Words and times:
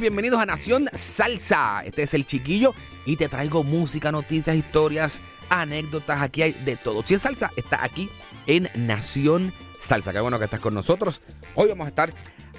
bienvenidos 0.00 0.40
a 0.40 0.46
Nación 0.46 0.88
Salsa. 0.94 1.82
Este 1.84 2.02
es 2.02 2.14
el 2.14 2.26
chiquillo 2.26 2.74
y 3.04 3.16
te 3.16 3.28
traigo 3.28 3.62
música, 3.62 4.10
noticias, 4.10 4.56
historias, 4.56 5.20
anécdotas. 5.50 6.22
Aquí 6.22 6.42
hay 6.42 6.52
de 6.52 6.76
todo. 6.76 7.02
Si 7.04 7.14
es 7.14 7.22
salsa, 7.22 7.50
está 7.56 7.84
aquí 7.84 8.08
en 8.46 8.68
Nación 8.74 9.52
Salsa. 9.78 10.12
Qué 10.12 10.20
bueno 10.20 10.38
que 10.38 10.46
estás 10.46 10.60
con 10.60 10.74
nosotros. 10.74 11.20
Hoy 11.54 11.68
vamos 11.68 11.84
a 11.84 11.90
estar 11.90 12.14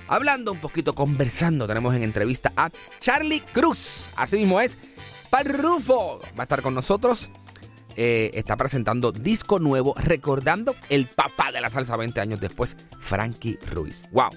hablando 0.07 0.51
un 0.51 0.59
poquito, 0.59 0.93
conversando. 0.93 1.67
Tenemos 1.67 1.95
en 1.95 2.03
entrevista 2.03 2.51
a 2.55 2.69
Charlie 2.99 3.41
Cruz. 3.53 4.09
Así 4.15 4.37
mismo 4.37 4.61
es. 4.61 4.77
Parrufo 5.31 6.19
va 6.37 6.41
a 6.41 6.43
estar 6.43 6.61
con 6.61 6.75
nosotros. 6.75 7.29
Eh, 7.95 8.31
está 8.35 8.55
presentando 8.55 9.11
disco 9.11 9.59
nuevo, 9.59 9.95
recordando 9.97 10.75
el 10.89 11.07
papá 11.07 11.51
de 11.51 11.59
la 11.59 11.69
salsa 11.69 11.97
20 11.97 12.21
años 12.21 12.39
después, 12.39 12.77
Frankie 12.99 13.57
Ruiz. 13.67 14.03
¡Wow! 14.11 14.29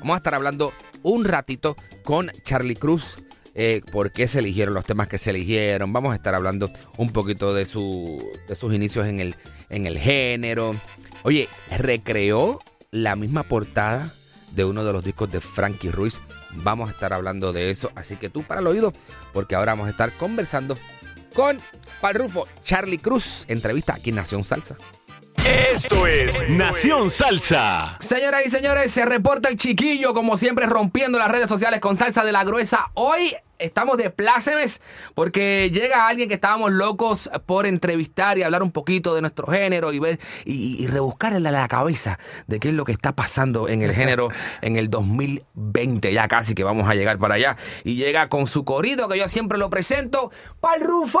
Vamos 0.00 0.14
a 0.14 0.16
estar 0.16 0.34
hablando 0.34 0.72
un 1.02 1.24
ratito 1.24 1.76
con 2.04 2.30
Charlie 2.42 2.76
Cruz. 2.76 3.18
Eh, 3.54 3.82
por 3.90 4.12
qué 4.12 4.28
se 4.28 4.38
eligieron 4.38 4.74
los 4.74 4.84
temas 4.84 5.08
que 5.08 5.18
se 5.18 5.30
eligieron. 5.30 5.92
Vamos 5.92 6.12
a 6.12 6.16
estar 6.16 6.34
hablando 6.34 6.70
un 6.96 7.10
poquito 7.10 7.52
de, 7.52 7.66
su, 7.66 8.24
de 8.48 8.54
sus 8.54 8.72
inicios 8.72 9.08
en 9.08 9.18
el, 9.20 9.34
en 9.68 9.86
el 9.86 9.98
género. 9.98 10.76
Oye, 11.24 11.48
recreó 11.76 12.60
la 12.90 13.16
misma 13.16 13.42
portada 13.42 14.14
de 14.52 14.64
uno 14.64 14.84
de 14.84 14.92
los 14.92 15.04
discos 15.04 15.30
de 15.30 15.40
Frankie 15.40 15.90
Ruiz. 15.90 16.20
Vamos 16.54 16.88
a 16.88 16.92
estar 16.92 17.12
hablando 17.12 17.52
de 17.52 17.70
eso. 17.70 17.90
Así 17.94 18.16
que 18.16 18.30
tú 18.30 18.42
para 18.42 18.60
el 18.60 18.66
oído, 18.66 18.92
porque 19.32 19.54
ahora 19.54 19.72
vamos 19.72 19.88
a 19.88 19.90
estar 19.90 20.12
conversando 20.16 20.76
con 21.34 21.58
Palrufo 22.00 22.46
Charlie 22.62 22.98
Cruz. 22.98 23.44
Entrevista 23.48 23.94
aquí 23.94 24.10
en 24.10 24.16
Nación 24.16 24.44
Salsa. 24.44 24.76
Esto 25.44 26.06
es 26.06 26.50
Nación 26.50 27.10
Salsa. 27.10 27.96
Señoras 27.98 28.42
y 28.44 28.50
señores, 28.50 28.92
se 28.92 29.06
reporta 29.06 29.48
el 29.48 29.56
chiquillo, 29.56 30.12
como 30.12 30.36
siempre, 30.36 30.66
rompiendo 30.66 31.18
las 31.18 31.30
redes 31.30 31.48
sociales 31.48 31.80
con 31.80 31.96
salsa 31.96 32.24
de 32.24 32.32
la 32.32 32.44
gruesa. 32.44 32.90
Hoy 32.92 33.34
estamos 33.60 33.96
de 33.96 34.10
plácemes 34.10 34.80
porque 35.14 35.70
llega 35.70 36.08
alguien 36.08 36.28
que 36.28 36.34
estábamos 36.34 36.72
locos 36.72 37.30
por 37.46 37.66
entrevistar 37.66 38.38
y 38.38 38.42
hablar 38.42 38.62
un 38.62 38.72
poquito 38.72 39.14
de 39.14 39.20
nuestro 39.20 39.46
género 39.46 39.92
y 39.92 39.98
ver 39.98 40.18
y, 40.44 40.82
y 40.82 40.86
rebuscar 40.86 41.34
en 41.34 41.42
la, 41.42 41.50
la 41.50 41.68
cabeza 41.68 42.18
de 42.46 42.60
qué 42.60 42.68
es 42.68 42.74
lo 42.74 42.84
que 42.84 42.92
está 42.92 43.12
pasando 43.12 43.68
en 43.68 43.82
el 43.82 43.92
género 43.92 44.28
en 44.62 44.76
el 44.76 44.90
2020. 44.90 46.12
Ya 46.12 46.28
casi 46.28 46.54
que 46.54 46.64
vamos 46.64 46.88
a 46.88 46.94
llegar 46.94 47.18
para 47.18 47.34
allá. 47.34 47.56
Y 47.84 47.96
llega 47.96 48.28
con 48.28 48.46
su 48.46 48.64
corrido 48.64 49.08
que 49.08 49.18
yo 49.18 49.28
siempre 49.28 49.58
lo 49.58 49.70
presento. 49.70 50.30
¡Pal 50.60 50.80
Rufo! 50.80 51.20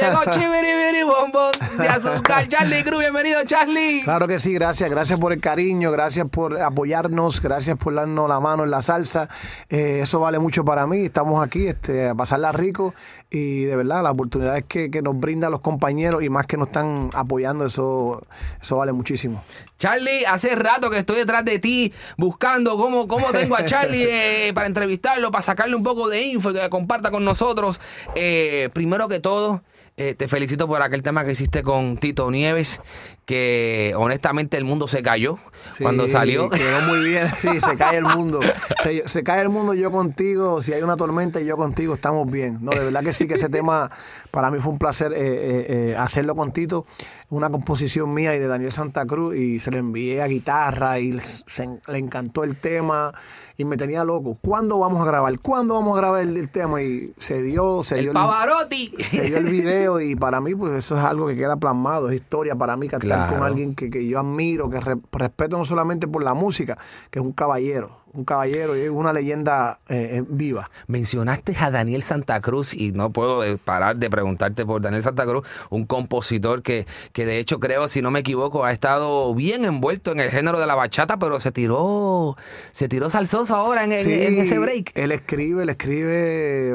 Llegó 0.00 0.22
Chibiribiri 0.30 1.02
Bombón 1.02 1.52
de 1.78 1.88
azúcar. 1.88 2.48
Charlie 2.48 2.84
Cruz, 2.84 3.00
bienvenido, 3.00 3.42
Charlie. 3.44 4.02
Claro 4.02 4.28
que 4.28 4.38
sí, 4.38 4.52
gracias, 4.52 4.90
gracias 4.90 5.18
por 5.18 5.32
el 5.32 5.40
cariño, 5.40 5.90
gracias 5.90 6.26
por 6.30 6.60
apoyarnos, 6.60 7.40
gracias 7.40 7.76
por 7.76 7.94
darnos 7.94 8.28
la 8.28 8.40
mano 8.40 8.64
en 8.64 8.70
la 8.70 8.82
salsa. 8.82 9.28
Eh, 9.68 10.00
eso 10.02 10.20
vale 10.20 10.38
mucho 10.38 10.64
para 10.64 10.86
mí. 10.86 11.04
Estamos 11.04 11.44
aquí 11.44 11.55
este, 11.64 12.08
a 12.08 12.14
pasarla 12.14 12.52
rico 12.52 12.94
y 13.30 13.64
de 13.64 13.76
verdad 13.76 14.02
las 14.02 14.12
oportunidades 14.12 14.64
que, 14.68 14.90
que 14.90 15.00
nos 15.00 15.18
brindan 15.18 15.50
los 15.50 15.60
compañeros 15.60 16.22
y 16.22 16.28
más 16.28 16.46
que 16.46 16.56
nos 16.56 16.68
están 16.68 17.10
apoyando, 17.14 17.66
eso, 17.66 18.22
eso 18.60 18.76
vale 18.76 18.92
muchísimo. 18.92 19.42
Charlie, 19.78 20.24
hace 20.26 20.54
rato 20.56 20.90
que 20.90 20.98
estoy 20.98 21.16
detrás 21.16 21.44
de 21.44 21.58
ti 21.58 21.92
buscando 22.16 22.76
cómo, 22.76 23.06
cómo 23.06 23.30
tengo 23.32 23.56
a 23.56 23.64
Charlie 23.64 24.06
eh, 24.08 24.52
para 24.54 24.66
entrevistarlo, 24.66 25.30
para 25.30 25.42
sacarle 25.42 25.74
un 25.74 25.82
poco 25.82 26.08
de 26.08 26.22
info 26.22 26.50
y 26.50 26.54
que 26.54 26.70
comparta 26.70 27.10
con 27.10 27.24
nosotros. 27.24 27.80
Eh, 28.14 28.70
primero 28.72 29.08
que 29.08 29.20
todo, 29.20 29.62
eh, 29.98 30.14
te 30.14 30.28
felicito 30.28 30.66
por 30.66 30.82
aquel 30.82 31.02
tema 31.02 31.24
que 31.24 31.32
hiciste 31.32 31.62
con 31.62 31.96
Tito 31.96 32.30
Nieves, 32.30 32.80
que 33.26 33.92
honestamente 33.96 34.56
el 34.56 34.64
mundo 34.64 34.86
se 34.88 35.02
cayó 35.02 35.36
Sí, 35.72 35.82
cuando 35.82 36.08
salió. 36.08 36.48
Quedó 36.50 36.80
muy 36.82 37.00
bien, 37.00 37.26
sí, 37.42 37.60
se 37.60 37.76
cae 37.76 37.98
el 37.98 38.04
mundo. 38.04 38.40
Se, 38.82 39.06
se 39.08 39.22
cae 39.24 39.42
el 39.42 39.48
mundo 39.48 39.74
yo 39.74 39.90
contigo, 39.90 40.62
si 40.62 40.72
hay 40.72 40.82
una 40.82 40.96
tormenta 40.96 41.40
y 41.40 41.44
yo 41.44 41.56
contigo, 41.56 41.92
estamos 41.94 42.30
bien. 42.30 42.58
No, 42.62 42.70
de 42.70 42.84
verdad 42.84 43.02
que 43.02 43.12
sí, 43.12 43.26
que 43.26 43.34
ese 43.34 43.48
tema 43.48 43.90
para 44.30 44.50
mí 44.50 44.58
fue 44.60 44.72
un 44.72 44.78
placer 44.78 45.12
eh, 45.12 45.16
eh, 45.18 45.66
eh, 45.90 45.96
hacerlo 45.98 46.34
con 46.36 46.52
Tito. 46.52 46.86
Una 47.28 47.50
composición 47.50 48.14
mía 48.14 48.36
y 48.36 48.38
de 48.38 48.46
Daniel 48.46 48.70
Santa 48.70 49.04
Cruz 49.04 49.34
y 49.34 49.58
se 49.58 49.72
le 49.72 49.78
envié 49.78 50.22
a 50.22 50.28
guitarra 50.28 51.00
y 51.00 51.18
se- 51.18 51.80
le 51.88 51.98
encantó 51.98 52.44
el 52.44 52.54
tema 52.54 53.12
y 53.56 53.64
me 53.64 53.76
tenía 53.76 54.04
loco. 54.04 54.38
¿Cuándo 54.40 54.78
vamos 54.78 55.02
a 55.02 55.06
grabar? 55.06 55.36
¿Cuándo 55.40 55.74
vamos 55.74 55.96
a 55.96 56.00
grabar 56.00 56.20
el, 56.22 56.36
el 56.36 56.48
tema? 56.48 56.80
Y 56.82 57.12
se 57.18 57.42
dio, 57.42 57.82
se 57.82 57.96
el 57.96 58.00
dio 58.02 58.12
Pavarotti. 58.12 58.92
se 59.10 59.22
dio 59.22 59.38
el 59.38 59.46
video 59.46 60.00
y 60.00 60.14
para 60.14 60.40
mí 60.40 60.54
pues 60.54 60.70
eso 60.74 60.96
es 60.96 61.02
algo 61.02 61.26
que 61.26 61.34
queda 61.36 61.56
plasmado, 61.56 62.10
es 62.10 62.14
historia 62.14 62.54
para 62.54 62.76
mí 62.76 62.86
cantar 62.86 63.08
Claro. 63.08 63.15
Con 63.28 63.42
alguien 63.42 63.74
que, 63.74 63.90
que 63.90 64.06
yo 64.06 64.18
admiro, 64.18 64.68
que 64.70 64.80
re- 64.80 64.96
respeto 65.12 65.58
no 65.58 65.64
solamente 65.64 66.06
por 66.08 66.22
la 66.22 66.34
música, 66.34 66.78
que 67.10 67.18
es 67.18 67.24
un 67.24 67.32
caballero, 67.32 67.98
un 68.12 68.24
caballero 68.24 68.76
y 68.76 68.80
es 68.80 68.90
una 68.90 69.12
leyenda 69.12 69.80
eh, 69.88 70.18
eh, 70.18 70.24
viva. 70.26 70.70
Mencionaste 70.86 71.54
a 71.60 71.70
Daniel 71.70 72.02
Santa 72.02 72.40
Cruz 72.40 72.72
y 72.74 72.92
no 72.92 73.10
puedo 73.10 73.44
eh, 73.44 73.58
parar 73.62 73.96
de 73.96 74.08
preguntarte 74.08 74.64
por 74.64 74.80
Daniel 74.80 75.02
Santa 75.02 75.24
Cruz, 75.26 75.46
un 75.70 75.84
compositor 75.86 76.62
que, 76.62 76.86
que 77.12 77.26
de 77.26 77.38
hecho 77.38 77.60
creo, 77.60 77.88
si 77.88 78.00
no 78.02 78.10
me 78.10 78.20
equivoco, 78.20 78.64
ha 78.64 78.72
estado 78.72 79.34
bien 79.34 79.64
envuelto 79.64 80.12
en 80.12 80.20
el 80.20 80.30
género 80.30 80.58
de 80.58 80.66
la 80.66 80.74
bachata, 80.74 81.18
pero 81.18 81.40
se 81.40 81.52
tiró, 81.52 82.36
se 82.72 82.88
tiró 82.88 83.10
salsoso 83.10 83.54
ahora 83.54 83.84
en, 83.84 83.92
en- 83.92 84.04
Sí, 84.04 84.12
en 84.12 84.38
ese 84.38 84.58
break. 84.58 84.92
Él 84.94 85.12
escribe, 85.12 85.62
él 85.64 85.68
escribe 85.70 86.74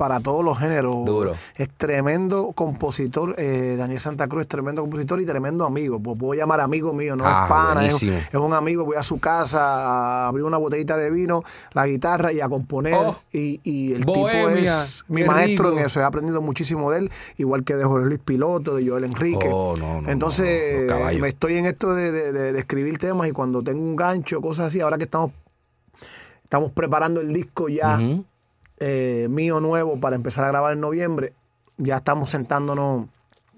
para 0.00 0.18
todos 0.20 0.42
los 0.42 0.58
géneros. 0.58 1.04
Duro. 1.04 1.32
Es 1.54 1.68
tremendo 1.76 2.52
compositor. 2.54 3.34
eh, 3.36 3.74
Daniel 3.76 4.00
Santa 4.00 4.26
Cruz 4.28 4.40
es 4.44 4.48
tremendo 4.48 4.80
compositor 4.80 5.20
y 5.20 5.26
tremendo 5.26 5.66
amigo. 5.66 6.00
Pues 6.00 6.18
puedo 6.18 6.32
llamar 6.32 6.62
amigo 6.62 6.94
mío, 6.94 7.16
no 7.16 7.24
Ah, 7.26 7.42
es 7.44 7.48
pana, 7.50 7.86
es, 7.86 8.02
un 8.32 8.54
amigo. 8.54 8.86
Voy 8.86 8.96
a 8.96 9.02
su 9.02 9.20
casa 9.20 9.60
a 9.60 10.28
abrir 10.28 10.46
una 10.46 10.56
botellita 10.56 10.96
de 10.96 11.10
vino, 11.10 11.42
la 11.74 11.86
guitarra 11.86 12.32
y 12.32 12.40
a 12.40 12.48
componer. 12.48 12.94
Oh, 12.96 13.14
y, 13.30 13.60
y 13.62 13.92
el 13.92 14.04
bohemia, 14.04 14.38
tipo 14.38 14.48
es 14.56 15.04
mi 15.08 15.22
maestro 15.24 15.68
rico. 15.68 15.80
en 15.80 15.84
eso. 15.84 16.00
He 16.00 16.04
aprendido 16.04 16.40
muchísimo 16.40 16.90
de 16.90 17.00
él, 17.00 17.10
igual 17.36 17.62
que 17.62 17.76
de 17.76 17.84
Jorge 17.84 18.06
Luis 18.08 18.20
Piloto, 18.24 18.74
de 18.74 18.88
Joel 18.88 19.04
Enrique. 19.04 19.50
Oh, 19.52 19.74
no, 19.78 20.00
no, 20.00 20.08
Entonces, 20.08 20.86
no, 20.88 21.20
me 21.20 21.28
estoy 21.28 21.58
en 21.58 21.66
esto 21.66 21.92
de, 21.94 22.10
de- 22.10 22.32
de- 22.32 22.52
de 22.54 22.58
escribir 22.58 22.96
temas 22.96 23.28
y 23.28 23.32
cuando 23.32 23.60
tengo 23.62 23.82
un 23.82 23.96
gancho, 23.96 24.40
cosas 24.40 24.68
así, 24.68 24.80
ahora 24.80 24.96
que 24.96 25.04
estamos 25.04 25.32
Estamos 26.44 26.72
preparando 26.72 27.20
el 27.20 27.32
disco 27.32 27.68
ya. 27.68 28.00
Eh, 28.80 29.26
mío 29.30 29.60
nuevo 29.60 30.00
para 30.00 30.16
empezar 30.16 30.44
a 30.44 30.48
grabar 30.48 30.72
en 30.72 30.80
noviembre. 30.80 31.32
Ya 31.76 31.96
estamos 31.96 32.30
sentándonos 32.30 33.06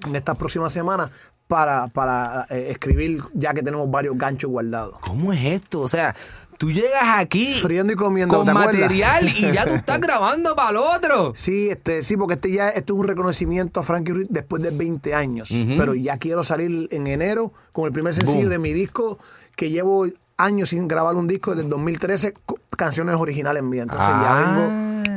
en 0.07 0.17
estas 0.17 0.37
próximas 0.37 0.73
semanas 0.73 1.11
para, 1.49 1.87
para 1.89 2.47
eh, 2.51 2.69
escribir, 2.71 3.23
ya 3.35 3.53
que 3.55 3.63
tenemos 3.63 3.91
varios 3.91 4.17
ganchos 4.19 4.51
guardados. 4.51 4.97
¿Cómo 5.01 5.33
es 5.33 5.45
esto? 5.45 5.81
O 5.81 5.89
sea, 5.89 6.15
tú 6.57 6.71
llegas 6.71 7.03
aquí 7.19 7.55
Friendo 7.61 7.93
y 7.93 7.97
comiendo, 7.97 8.37
con 8.45 8.53
material 8.55 9.29
y 9.29 9.53
ya 9.53 9.65
tú 9.67 9.75
estás 9.75 10.01
grabando 10.01 10.55
para 10.57 10.71
el 10.71 10.77
otro. 10.77 11.33
Sí, 11.35 11.69
este, 11.71 12.03
sí, 12.03 12.17
porque 12.17 12.35
este 12.35 12.53
ya 12.53 12.69
este 12.71 12.93
es 12.93 12.99
un 12.99 13.07
reconocimiento 13.07 13.81
a 13.81 13.83
Frankie 13.83 14.13
Ruiz 14.13 14.27
después 14.31 14.63
de 14.63 14.71
20 14.71 15.15
años. 15.15 15.51
Pero 15.77 15.95
ya 15.95 16.17
quiero 16.19 16.43
salir 16.45 16.89
en 16.91 17.07
enero 17.07 17.53
con 17.73 17.85
el 17.87 17.93
primer 17.93 18.15
sencillo 18.15 18.43
Boom. 18.43 18.51
de 18.51 18.59
mi 18.59 18.73
disco 18.73 19.19
que 19.57 19.69
llevo 19.71 20.07
años 20.39 20.71
sin 20.71 20.89
grabar 20.89 21.17
un 21.17 21.29
disco 21.29 21.51
desde 21.51 21.65
el 21.65 21.71
2013, 21.71 22.33
co- 22.47 22.59
canciones 22.77 23.17
originales 23.17 23.63
mías. 23.63 23.83
Entonces 23.83 24.09
ya 24.09 24.35
vengo 24.41 25.12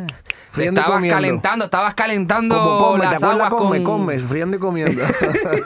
Te 0.56 0.62
friendo 0.62 0.80
y 0.80 0.84
estabas 0.84 0.98
comiendo. 0.98 1.16
calentando, 1.18 1.66
estabas 1.66 1.94
calentando 1.96 2.56
como 2.56 2.78
come, 2.78 3.00
¿te 3.00 3.06
las 3.06 3.24
acuerdas? 3.24 3.48
aguas 3.48 3.62
Come, 3.62 3.84
con... 3.84 4.00
come, 4.00 4.20
friendo 4.20 4.56
y 4.56 4.60
comiendo. 4.60 5.04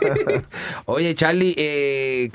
Oye, 0.86 1.14
Charlie, 1.14 1.54
eh, 1.58 2.32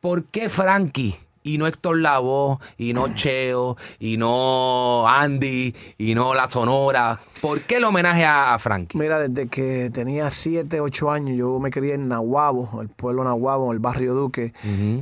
¿por 0.00 0.24
qué 0.24 0.48
Frankie? 0.48 1.16
Y 1.44 1.58
no 1.58 1.68
Héctor 1.68 1.98
Lavoe, 2.00 2.58
y 2.76 2.92
no 2.92 3.14
Cheo, 3.14 3.76
y 4.00 4.16
no 4.16 5.08
Andy, 5.08 5.72
y 5.96 6.16
no 6.16 6.34
La 6.34 6.50
Sonora. 6.50 7.20
¿Por 7.40 7.60
qué 7.60 7.76
el 7.76 7.84
homenaje 7.84 8.24
a, 8.24 8.58
Frankie? 8.58 8.98
Mira, 8.98 9.20
desde 9.20 9.46
que 9.46 9.90
tenía 9.90 10.28
7, 10.28 10.80
8 10.80 11.10
años, 11.12 11.36
yo 11.36 11.60
me 11.60 11.70
crié 11.70 11.94
en 11.94 12.08
Nahuabo, 12.08 12.82
el 12.82 12.88
pueblo 12.88 13.22
Nahuabo, 13.22 13.66
en 13.66 13.74
el 13.74 13.78
barrio 13.78 14.14
Duque, 14.14 14.52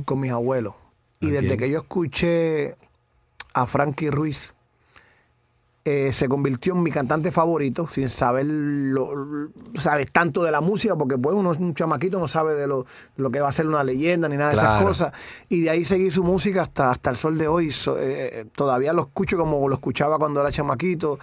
con 0.05 0.19
mis 0.19 0.31
abuelos. 0.31 0.75
Y 1.19 1.31
desde 1.31 1.57
que 1.57 1.67
yo 1.71 1.79
escuché 1.79 2.75
a 3.55 3.65
Frankie 3.65 4.11
Ruiz, 4.11 4.54
eh, 5.87 6.11
se 6.11 6.27
convirtió 6.27 6.73
en 6.73 6.81
mi 6.81 6.89
cantante 6.89 7.31
favorito, 7.31 7.87
sin 7.87 8.09
saber 8.09 8.47
lo, 8.47 9.07
sabes 9.75 10.11
tanto 10.11 10.41
de 10.41 10.49
la 10.49 10.59
música, 10.59 10.95
porque 10.95 11.15
pues 11.15 11.35
uno 11.35 11.51
es 11.51 11.59
un 11.59 11.75
chamaquito, 11.75 12.19
no 12.19 12.27
sabe 12.27 12.55
de 12.55 12.65
lo, 12.65 12.87
lo 13.17 13.29
que 13.29 13.39
va 13.39 13.49
a 13.49 13.51
ser 13.51 13.67
una 13.67 13.83
leyenda 13.83 14.27
ni 14.27 14.35
nada 14.35 14.49
de 14.49 14.55
esas 14.57 14.81
cosas. 14.83 15.13
Y 15.47 15.61
de 15.61 15.69
ahí 15.69 15.85
seguí 15.85 16.09
su 16.09 16.23
música 16.23 16.63
hasta, 16.63 16.89
hasta 16.89 17.11
el 17.11 17.15
sol 17.17 17.37
de 17.37 17.47
hoy. 17.47 17.71
So- 17.71 17.97
eh, 17.99 18.47
todavía 18.55 18.93
lo 18.93 19.03
escucho 19.03 19.37
como 19.37 19.69
lo 19.69 19.75
escuchaba 19.75 20.17
cuando 20.17 20.41
era 20.41 20.51
chamaquito. 20.51 21.19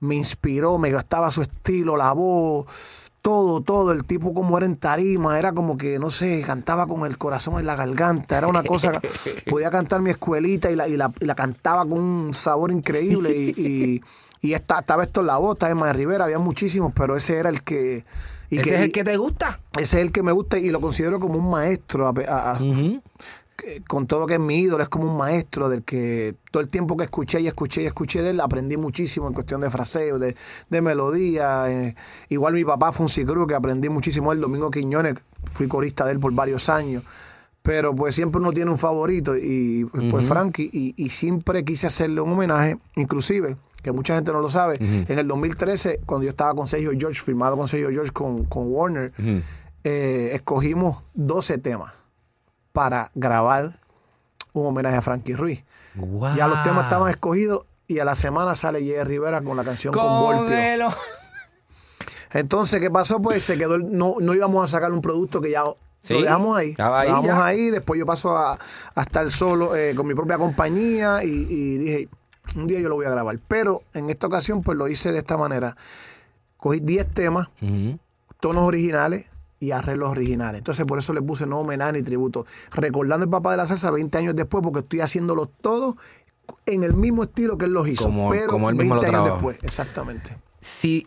Me 0.00 0.14
inspiró, 0.14 0.78
me 0.78 0.90
gustaba 0.92 1.30
su 1.30 1.42
estilo, 1.42 1.94
la 1.96 2.12
voz, 2.12 3.03
todo, 3.24 3.62
todo. 3.62 3.92
El 3.92 4.04
tipo 4.04 4.34
como 4.34 4.58
era 4.58 4.66
en 4.66 4.76
tarima, 4.76 5.38
era 5.38 5.54
como 5.54 5.78
que, 5.78 5.98
no 5.98 6.10
sé, 6.10 6.42
cantaba 6.42 6.86
con 6.86 7.06
el 7.06 7.16
corazón 7.16 7.58
en 7.58 7.64
la 7.64 7.74
garganta. 7.74 8.36
Era 8.36 8.48
una 8.48 8.62
cosa, 8.62 9.00
podía 9.50 9.70
cantar 9.70 10.02
mi 10.02 10.10
escuelita 10.10 10.70
y 10.70 10.76
la, 10.76 10.86
y 10.88 10.98
la, 10.98 11.10
y 11.18 11.24
la 11.24 11.34
cantaba 11.34 11.86
con 11.86 11.98
un 11.98 12.34
sabor 12.34 12.70
increíble. 12.70 13.34
Y, 13.34 13.54
y, 13.56 14.02
y 14.42 14.52
esta, 14.52 14.80
estaba 14.80 15.04
esto 15.04 15.22
en 15.22 15.28
la 15.28 15.38
voz, 15.38 15.54
estaba 15.54 15.72
Emma 15.72 15.90
Rivera, 15.94 16.24
había 16.24 16.38
muchísimos, 16.38 16.92
pero 16.94 17.16
ese 17.16 17.38
era 17.38 17.48
el 17.48 17.62
que... 17.62 18.04
y 18.50 18.58
¿Ese 18.58 18.74
es 18.74 18.80
el 18.82 18.92
que 18.92 19.04
te 19.04 19.16
gusta? 19.16 19.58
ese 19.72 20.00
es 20.00 20.06
el 20.06 20.12
que 20.12 20.22
me 20.22 20.32
gusta 20.32 20.58
y 20.58 20.68
lo 20.68 20.82
considero 20.82 21.18
como 21.18 21.38
un 21.38 21.48
maestro. 21.48 22.06
a. 22.06 22.58
con 23.88 24.06
todo 24.06 24.26
que 24.26 24.34
es 24.34 24.40
mi 24.40 24.58
ídolo, 24.60 24.82
es 24.82 24.88
como 24.88 25.10
un 25.10 25.16
maestro 25.16 25.68
del 25.68 25.82
que 25.82 26.34
todo 26.50 26.62
el 26.62 26.68
tiempo 26.68 26.96
que 26.96 27.04
escuché 27.04 27.40
y 27.40 27.46
escuché 27.46 27.82
y 27.82 27.86
escuché 27.86 28.22
de 28.22 28.30
él, 28.30 28.40
aprendí 28.40 28.76
muchísimo 28.76 29.26
en 29.28 29.34
cuestión 29.34 29.60
de 29.60 29.70
fraseo, 29.70 30.18
de, 30.18 30.36
de 30.70 30.82
melodía. 30.82 31.70
eh. 31.70 31.94
Igual 32.28 32.54
mi 32.54 32.64
papá 32.64 32.92
Fonsi 32.92 33.24
Cruz, 33.24 33.46
que 33.48 33.54
aprendí 33.54 33.88
muchísimo 33.88 34.32
él, 34.32 34.40
Domingo 34.40 34.70
Quiñones, 34.70 35.14
fui 35.50 35.68
corista 35.68 36.04
de 36.04 36.12
él 36.12 36.18
por 36.20 36.32
varios 36.32 36.68
años. 36.68 37.02
Pero 37.62 37.94
pues 37.94 38.14
siempre 38.14 38.40
uno 38.40 38.52
tiene 38.52 38.70
un 38.70 38.76
favorito 38.78 39.34
y 39.36 39.86
pues, 39.86 40.04
pues, 40.10 40.26
Frankie, 40.26 40.68
y, 40.70 40.94
y 40.96 41.08
siempre 41.08 41.64
quise 41.64 41.86
hacerle 41.86 42.20
un 42.20 42.32
homenaje, 42.32 42.76
inclusive, 42.96 43.56
que 43.82 43.90
mucha 43.90 44.14
gente 44.14 44.32
no 44.32 44.40
lo 44.40 44.50
sabe, 44.50 44.76
en 44.80 45.18
el 45.18 45.26
2013, 45.26 46.00
cuando 46.04 46.24
yo 46.24 46.30
estaba 46.30 46.54
con 46.54 46.66
Sergio 46.66 46.92
George, 46.98 47.20
firmado 47.22 47.56
con 47.56 47.66
Sergio 47.66 47.90
George 47.90 48.12
con, 48.12 48.44
con 48.44 48.70
Warner, 48.70 49.12
eh, 49.82 50.30
escogimos 50.34 51.02
12 51.14 51.58
temas 51.58 51.92
para 52.74 53.12
grabar 53.14 53.78
un 54.52 54.66
homenaje 54.66 54.96
a 54.96 55.00
Frankie 55.02 55.36
Ruiz. 55.36 55.64
Ya 56.36 56.48
los 56.48 56.60
temas 56.64 56.84
estaban 56.84 57.08
escogidos 57.08 57.66
y 57.86 58.00
a 58.00 58.04
la 58.04 58.16
semana 58.16 58.56
sale 58.56 58.82
Jerry 58.82 59.10
Rivera 59.10 59.40
con 59.42 59.56
la 59.56 59.62
canción 59.62 59.94
con, 59.94 60.02
Voltio. 60.04 60.88
Entonces, 62.32 62.80
¿qué 62.80 62.90
pasó? 62.90 63.22
Pues 63.22 63.44
se 63.44 63.56
quedó, 63.56 63.78
no, 63.78 64.16
no 64.20 64.34
íbamos 64.34 64.64
a 64.64 64.66
sacar 64.66 64.92
un 64.92 65.00
producto 65.00 65.40
que 65.40 65.52
ya 65.52 65.62
Sí, 66.00 66.14
lo 66.14 66.22
dejamos 66.22 66.56
ahí. 66.58 66.74
lo 66.76 66.98
dejamos 66.98 67.26
ya. 67.26 67.46
ahí, 67.46 67.70
después 67.70 67.98
yo 67.98 68.04
paso 68.04 68.36
a, 68.36 68.58
a 68.94 69.02
estar 69.02 69.30
solo 69.30 69.76
eh, 69.76 69.94
con 69.94 70.06
mi 70.08 70.14
propia 70.14 70.36
compañía 70.36 71.22
y, 71.22 71.28
y 71.28 71.78
dije, 71.78 72.08
un 72.56 72.66
día 72.66 72.80
yo 72.80 72.88
lo 72.88 72.96
voy 72.96 73.06
a 73.06 73.10
grabar. 73.10 73.38
Pero 73.46 73.82
en 73.94 74.10
esta 74.10 74.26
ocasión, 74.26 74.62
pues 74.62 74.76
lo 74.76 74.88
hice 74.88 75.12
de 75.12 75.18
esta 75.18 75.36
manera. 75.38 75.76
Cogí 76.56 76.80
10 76.80 77.14
temas, 77.14 77.48
tonos 78.40 78.64
originales 78.64 79.26
y 79.64 79.72
arreglos 79.72 80.10
originales. 80.10 80.58
Entonces, 80.58 80.84
por 80.86 80.98
eso 80.98 81.12
le 81.12 81.22
puse 81.22 81.46
no 81.46 81.58
homenaje 81.58 81.94
ni 81.94 82.02
tributo. 82.02 82.46
Recordando 82.72 83.24
el 83.24 83.30
papá 83.30 83.50
de 83.52 83.56
la 83.58 83.66
salsa 83.66 83.90
20 83.90 84.16
años 84.18 84.36
después, 84.36 84.62
porque 84.62 84.80
estoy 84.80 85.00
haciéndolo 85.00 85.46
todo 85.46 85.96
en 86.66 86.84
el 86.84 86.94
mismo 86.94 87.24
estilo 87.24 87.56
que 87.58 87.64
él 87.64 87.72
los 87.72 87.88
hizo. 87.88 88.04
Como- 88.04 88.30
pero 88.30 88.48
como 88.48 88.70
él 88.70 88.76
20 88.76 88.82
mismo 88.84 88.94
lo 88.96 89.00
años 89.00 89.10
trabajó. 89.10 89.48
después, 89.48 89.58
exactamente. 89.62 90.36
si 90.60 91.06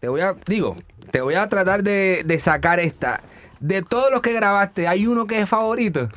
te 0.00 0.08
voy 0.08 0.20
a, 0.22 0.34
digo, 0.46 0.76
te 1.10 1.20
voy 1.20 1.34
a 1.34 1.48
tratar 1.48 1.82
de, 1.82 2.22
de 2.24 2.38
sacar 2.38 2.78
esta. 2.80 3.20
De 3.60 3.82
todos 3.82 4.10
los 4.10 4.22
que 4.22 4.32
grabaste, 4.32 4.88
¿hay 4.88 5.06
uno 5.06 5.26
que 5.26 5.40
es 5.40 5.48
favorito? 5.48 6.08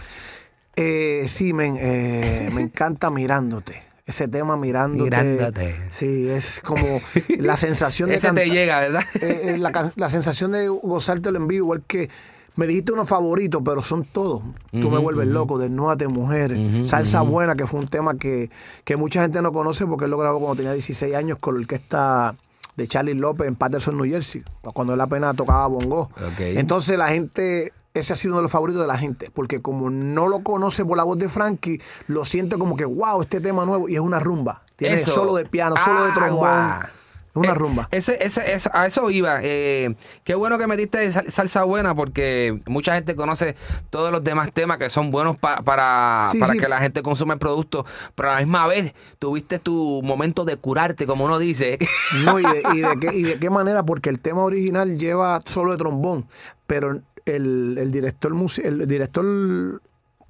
Eh, 0.75 1.25
sí, 1.27 1.53
men, 1.53 1.75
eh, 1.79 2.49
me 2.53 2.61
encanta 2.61 3.09
mirándote. 3.09 3.83
Ese 4.05 4.27
tema 4.27 4.57
mirándote. 4.57 5.03
Mirándote. 5.03 5.75
Sí, 5.89 6.27
es 6.29 6.61
como 6.61 6.85
la 7.39 7.55
sensación 7.57 8.09
de 8.09 8.15
Ese 8.15 8.31
te 8.33 8.49
llega, 8.49 8.79
¿verdad? 8.79 9.03
eh, 9.21 9.53
eh, 9.55 9.57
la, 9.57 9.91
la 9.95 10.09
sensación 10.09 10.51
de 10.51 10.67
gozártelo 10.67 11.37
en 11.37 11.47
vivo, 11.47 11.65
igual 11.67 11.83
que 11.87 12.09
me 12.55 12.67
dijiste 12.67 12.91
uno 12.91 13.05
favorito, 13.05 13.63
pero 13.63 13.81
son 13.81 14.03
todos. 14.03 14.43
Tú 14.71 14.91
me 14.91 14.99
vuelves 14.99 15.27
loco, 15.27 15.57
Desnúdate 15.57 16.07
Mujer, 16.07 16.55
Salsa 16.85 17.21
Buena, 17.21 17.55
que 17.55 17.65
fue 17.65 17.79
un 17.79 17.87
tema 17.87 18.15
que, 18.17 18.51
que 18.83 18.95
mucha 18.95 19.21
gente 19.23 19.41
no 19.41 19.51
conoce 19.51 19.87
porque 19.87 20.05
él 20.05 20.11
lo 20.11 20.17
grabó 20.17 20.39
cuando 20.39 20.57
tenía 20.57 20.73
16 20.73 21.15
años 21.15 21.39
con 21.39 21.55
la 21.55 21.61
orquesta 21.61 22.35
de 22.75 22.87
Charlie 22.87 23.15
López 23.15 23.47
en 23.47 23.55
Patterson, 23.55 23.97
New 23.97 24.05
Jersey, 24.05 24.43
cuando 24.61 24.93
él 24.93 25.01
apenas 25.01 25.35
tocaba 25.35 25.65
bongo. 25.67 26.11
Entonces 26.39 26.95
la 26.97 27.07
gente, 27.07 27.73
ese 27.93 28.13
ha 28.13 28.15
sido 28.15 28.33
uno 28.33 28.37
de 28.39 28.43
los 28.43 28.51
favoritos 28.51 28.81
de 28.81 28.87
la 28.87 28.97
gente, 28.97 29.29
porque 29.33 29.61
como 29.61 29.89
no 29.89 30.27
lo 30.27 30.41
conoce 30.43 30.83
por 30.83 30.97
la 30.97 31.03
voz 31.03 31.17
de 31.19 31.29
Frankie, 31.29 31.79
lo 32.07 32.25
siente 32.25 32.57
como 32.57 32.75
que, 32.75 32.85
wow, 32.85 33.21
este 33.21 33.39
tema 33.39 33.65
nuevo, 33.65 33.87
y 33.89 33.95
es 33.95 33.99
una 34.01 34.19
rumba. 34.19 34.63
Tiene 34.75 34.95
Eso. 34.95 35.11
solo 35.11 35.35
de 35.35 35.45
piano, 35.45 35.75
solo 35.83 36.05
de 36.05 36.11
Ah, 36.11 36.13
trombón. 36.15 37.03
Es 37.29 37.37
una 37.37 37.51
Eh, 37.51 37.55
rumba. 37.55 37.87
Ese, 37.89 38.23
ese, 38.23 38.53
ese- 38.53 38.69
a 38.73 38.85
eso 38.85 39.09
iba. 39.09 39.39
Eh, 39.41 39.95
qué 40.23 40.35
bueno 40.35 40.59
que 40.59 40.67
metiste 40.67 41.11
sal- 41.11 41.31
salsa 41.31 41.63
buena 41.63 41.95
porque 41.95 42.59
mucha 42.67 42.93
gente 42.93 43.15
conoce 43.15 43.55
todos 43.89 44.11
los 44.11 44.23
demás 44.23 44.51
temas 44.53 44.77
que 44.77 44.87
son 44.91 45.09
buenos 45.09 45.37
pa- 45.37 45.63
para, 45.63 46.27
Sí, 46.31 46.37
para 46.39 46.53
sí. 46.53 46.59
que 46.59 46.67
la 46.67 46.77
gente 46.79 47.01
consume 47.01 47.33
el 47.33 47.39
producto. 47.39 47.87
Pero 48.13 48.29
a 48.29 48.33
la 48.35 48.39
misma 48.39 48.67
vez 48.67 48.93
tuviste 49.17 49.57
tu 49.57 50.01
momento 50.03 50.45
de 50.45 50.57
curarte, 50.57 51.07
como 51.07 51.25
uno 51.25 51.39
dice. 51.39 51.79
No, 52.23 52.39
y 52.39 52.43
de, 52.43 52.63
y 52.75 52.81
de 52.81 52.97
qué, 52.99 53.15
y 53.15 53.23
de 53.23 53.39
qué 53.39 53.49
manera, 53.49 53.81
porque 53.83 54.09
el 54.11 54.19
tema 54.19 54.43
original 54.43 54.99
lleva 54.99 55.41
solo 55.45 55.71
de 55.71 55.77
trombón, 55.77 56.27
pero 56.67 57.01
el, 57.25 57.77
el 57.77 57.91
director 57.91 58.33
el 58.63 58.87
director 58.87 59.81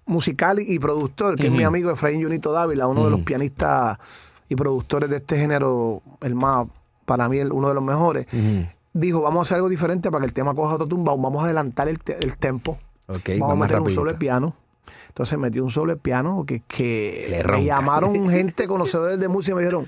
musical 0.05 0.59
y 0.59 0.79
productor, 0.79 1.37
que 1.37 1.47
es 1.47 1.51
mi 1.51 1.63
amigo 1.63 1.89
Efraín 1.91 2.21
Junito 2.23 2.51
Dávila, 2.51 2.87
uno 2.87 3.05
de 3.05 3.09
los 3.11 3.21
pianistas 3.21 3.97
y 4.49 4.55
productores 4.55 5.09
de 5.09 5.17
este 5.17 5.37
género, 5.37 6.01
el 6.21 6.35
más, 6.35 6.67
para 7.05 7.29
mí, 7.29 7.39
el- 7.39 7.51
uno 7.53 7.69
de 7.69 7.73
los 7.73 7.83
mejores, 7.83 8.27
dijo, 8.93 9.21
vamos 9.21 9.39
a 9.39 9.41
hacer 9.43 9.55
algo 9.55 9.69
diferente 9.69 10.11
para 10.11 10.21
que 10.21 10.27
el 10.27 10.33
tema 10.33 10.53
coja 10.53 10.75
otro 10.75 10.87
tumbao, 10.87 11.17
vamos 11.17 11.41
a 11.41 11.45
adelantar 11.45 11.87
el, 11.87 11.99
te- 11.99 12.17
el 12.23 12.37
tempo, 12.37 12.77
vamos 13.39 13.53
a 13.53 13.59
meter 13.59 13.77
un 13.79 13.89
solo 13.95 14.11
de 14.11 14.17
piano. 14.17 14.55
Entonces 15.07 15.39
metió 15.39 15.63
un 15.63 15.71
solo 15.71 15.93
de 15.93 15.97
piano 15.99 16.43
que, 16.45 16.61
que 16.67 17.27
Le 17.29 17.37
me 17.37 17.43
ronca. 17.43 17.63
llamaron 17.65 18.29
gente 18.29 18.67
conocedores 18.67 19.17
de 19.19 19.27
música 19.29 19.53
y 19.53 19.55
me 19.55 19.61
dijeron, 19.61 19.87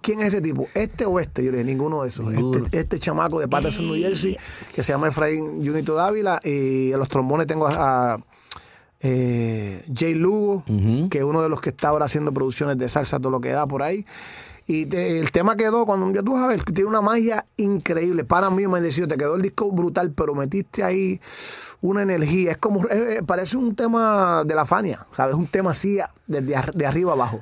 ¿quién 0.00 0.20
es 0.20 0.28
ese 0.28 0.40
tipo? 0.40 0.66
¿Este 0.74 1.04
o 1.04 1.20
este? 1.20 1.44
Yo 1.44 1.50
le 1.52 1.58
dije, 1.58 1.70
ninguno 1.70 2.02
de 2.02 2.08
esos. 2.08 2.24
Ninguno. 2.26 2.64
Este, 2.64 2.80
este 2.80 2.98
chamaco 2.98 3.38
de 3.40 3.48
Patterson, 3.48 3.86
New 3.86 3.96
Jersey, 3.96 4.36
que 4.74 4.82
se 4.82 4.92
llama 4.92 5.08
Efraín 5.08 5.64
Junito 5.64 5.94
Dávila. 5.94 6.40
Y 6.44 6.92
a 6.92 6.96
los 6.96 7.08
trombones 7.08 7.46
tengo 7.46 7.66
a, 7.68 8.14
a, 8.14 8.18
eh, 9.00 9.84
Jay 9.94 10.14
Lugo, 10.14 10.64
que 11.10 11.18
es 11.18 11.24
uno 11.24 11.42
de 11.42 11.48
los 11.48 11.60
que 11.60 11.70
está 11.70 11.88
ahora 11.88 12.04
haciendo 12.06 12.32
producciones 12.32 12.78
de 12.78 12.88
salsa, 12.88 13.18
todo 13.18 13.30
lo 13.30 13.40
que 13.40 13.50
da 13.50 13.66
por 13.66 13.82
ahí. 13.82 14.06
Y 14.64 14.86
te- 14.86 15.18
el 15.18 15.32
tema 15.32 15.56
quedó, 15.56 15.84
cuando 15.84 16.08
ya 16.12 16.22
tú 16.22 16.36
sabes, 16.36 16.64
tiene 16.64 16.84
una 16.88 17.00
magia 17.00 17.44
increíble. 17.56 18.22
Para 18.24 18.48
mí 18.48 18.66
me 18.68 18.76
han 18.78 18.84
decidido, 18.84 19.08
te 19.08 19.16
quedó 19.16 19.34
el 19.34 19.42
disco 19.42 19.70
brutal, 19.72 20.12
pero 20.12 20.36
metiste 20.36 20.84
ahí 20.84 21.20
una 21.80 22.02
energía. 22.02 22.52
Es 22.52 22.58
como, 22.58 22.84
eh, 22.86 23.16
eh, 23.18 23.22
parece 23.26 23.56
un 23.56 23.74
tema 23.74 24.44
de 24.46 24.54
la 24.54 24.64
Fania, 24.64 25.04
¿sabes? 25.16 25.34
Un 25.34 25.48
tema 25.48 25.72
así, 25.72 25.98
desde 26.28 26.54
de 26.74 26.86
arriba 26.86 27.12
abajo. 27.12 27.40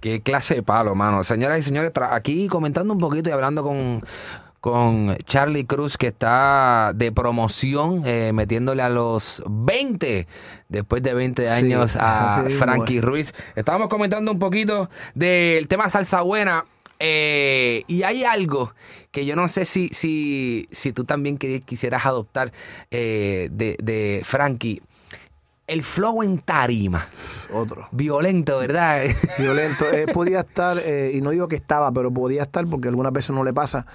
Qué 0.00 0.22
clase 0.22 0.54
de 0.56 0.62
palo, 0.62 0.94
mano. 0.94 1.22
Señoras 1.24 1.58
y 1.58 1.62
señores, 1.62 1.92
aquí 2.10 2.48
comentando 2.48 2.92
un 2.92 2.98
poquito 2.98 3.28
y 3.28 3.32
hablando 3.32 3.62
con, 3.62 4.02
con 4.60 5.16
Charlie 5.24 5.66
Cruz, 5.66 5.96
que 5.98 6.06
está 6.08 6.92
de 6.94 7.12
promoción, 7.12 8.02
eh, 8.06 8.32
metiéndole 8.32 8.82
a 8.82 8.88
los 8.88 9.42
20, 9.46 10.26
después 10.68 11.02
de 11.02 11.14
20 11.14 11.46
Sí, 11.46 11.52
años, 11.52 11.96
a 12.00 12.44
Frankie. 12.58 13.00
Ruiz. 13.00 13.34
Estábamos 13.56 13.88
comentando 13.88 14.32
un 14.32 14.38
poquito 14.38 14.88
del 15.14 15.68
tema 15.68 15.88
Salsa 15.88 16.22
Buena. 16.22 16.64
eh, 16.98 17.82
y 17.86 18.02
hay 18.02 18.24
algo 18.24 18.74
que 19.10 19.24
yo 19.26 19.34
no 19.36 19.48
sé 19.48 19.64
si, 19.64 19.88
si, 19.88 20.66
si 20.70 20.92
tú 20.92 21.04
también 21.04 21.36
quisieras 21.38 22.06
adoptar 22.06 22.52
eh, 22.90 23.48
de, 23.52 23.76
de 23.82 24.22
Frankie. 24.24 24.80
El 25.70 25.84
flow 25.84 26.22
en 26.24 26.38
tarima. 26.40 27.06
Otro. 27.52 27.86
Violento, 27.92 28.58
¿verdad? 28.58 29.02
violento. 29.38 29.84
Eh, 29.90 30.06
podía 30.12 30.40
estar, 30.48 30.76
eh, 30.84 31.12
y 31.14 31.20
no 31.20 31.30
digo 31.30 31.46
que 31.48 31.54
estaba, 31.56 31.92
pero 31.92 32.10
podía 32.10 32.42
estar 32.42 32.66
porque 32.66 32.88
algunas 32.88 33.12
veces 33.12 33.30
no 33.30 33.44
le 33.44 33.52
pasa, 33.52 33.86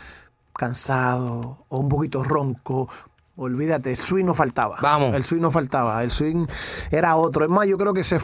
cansado 0.54 1.66
o 1.68 1.78
un 1.78 1.90
poquito 1.90 2.24
ronco. 2.24 2.90
Olvídate, 3.38 3.92
el 3.92 3.98
swing 3.98 4.26
no 4.26 4.34
faltaba. 4.34 4.78
Vamos. 4.82 5.14
El 5.14 5.24
swing 5.26 5.42
no 5.42 5.52
faltaba. 5.52 6.02
El 6.04 6.12
swing 6.12 6.46
era 6.92 7.16
otro. 7.18 7.44
Es 7.44 7.50
más, 7.52 7.68
yo 7.68 7.78
creo 7.78 7.94
que 7.94 8.04
se 8.04 8.20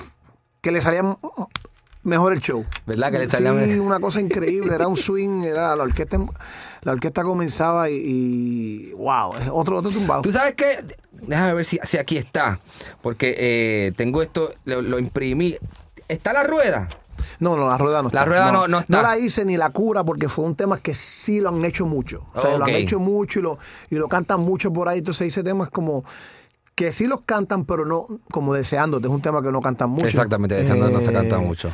que 0.61 0.71
le 0.71 0.79
salía 0.79 0.99
m- 0.99 1.17
mejor 2.03 2.33
el 2.33 2.39
show. 2.41 2.65
¿Verdad 2.85 3.11
que 3.11 3.19
le 3.19 3.29
salía 3.29 3.65
Sí, 3.65 3.79
una 3.79 3.99
cosa 3.99 4.19
increíble. 4.21 4.73
Era 4.73 4.87
un 4.87 4.97
swing, 4.97 5.43
era 5.43 5.75
la 5.75 5.83
orquesta, 5.83 6.19
la 6.81 6.91
orquesta 6.93 7.23
comenzaba 7.23 7.89
y, 7.89 7.95
y 7.95 8.91
wow, 8.93 9.31
otro, 9.51 9.77
otro 9.77 9.91
tumbado. 9.91 10.21
Tú 10.21 10.31
sabes 10.31 10.55
que, 10.55 10.83
déjame 11.11 11.53
ver 11.53 11.65
si, 11.65 11.79
si 11.83 11.97
aquí 11.97 12.17
está, 12.17 12.59
porque 13.01 13.35
eh, 13.37 13.91
tengo 13.95 14.21
esto, 14.21 14.53
lo, 14.65 14.81
lo 14.81 14.99
imprimí. 14.99 15.55
¿Está 16.07 16.33
la 16.33 16.43
rueda? 16.43 16.89
No, 17.39 17.55
no, 17.55 17.67
la 17.69 17.77
rueda 17.77 18.01
no 18.01 18.07
está. 18.07 18.19
La 18.21 18.25
rueda 18.25 18.51
no- 18.51 18.67
no 18.67 18.79
está. 18.79 19.01
la 19.01 19.17
hice 19.17 19.45
ni 19.45 19.55
la 19.57 19.69
cura 19.69 20.03
porque 20.03 20.27
fue 20.27 20.43
un 20.45 20.55
tema 20.55 20.79
que 20.79 20.93
sí 20.93 21.39
lo 21.39 21.49
han 21.49 21.63
hecho 21.63 21.85
mucho. 21.85 22.25
O 22.33 22.41
sea, 22.41 22.57
lo 22.57 22.63
han 22.65 22.71
hecho 22.71 22.99
mucho 22.99 23.39
y 23.39 23.41
lo, 23.43 23.59
y 23.89 23.95
lo 23.95 24.07
cantan 24.07 24.39
mucho 24.41 24.73
por 24.73 24.89
ahí. 24.89 24.99
Entonces 24.99 25.27
ese 25.27 25.43
tema 25.43 25.65
es 25.65 25.69
como 25.69 26.03
que 26.75 26.91
sí 26.91 27.05
los 27.07 27.21
cantan, 27.21 27.65
pero 27.65 27.85
no 27.85 28.07
como 28.31 28.53
deseándote. 28.53 29.07
Es 29.07 29.13
un 29.13 29.21
tema 29.21 29.41
que 29.41 29.51
no 29.51 29.61
cantan 29.61 29.89
mucho. 29.89 30.07
Exactamente, 30.07 30.55
deseando 30.55 30.89
no 30.89 30.99
se 31.01 31.11
Eh, 31.11 31.13
canta 31.13 31.39
mucho. 31.39 31.69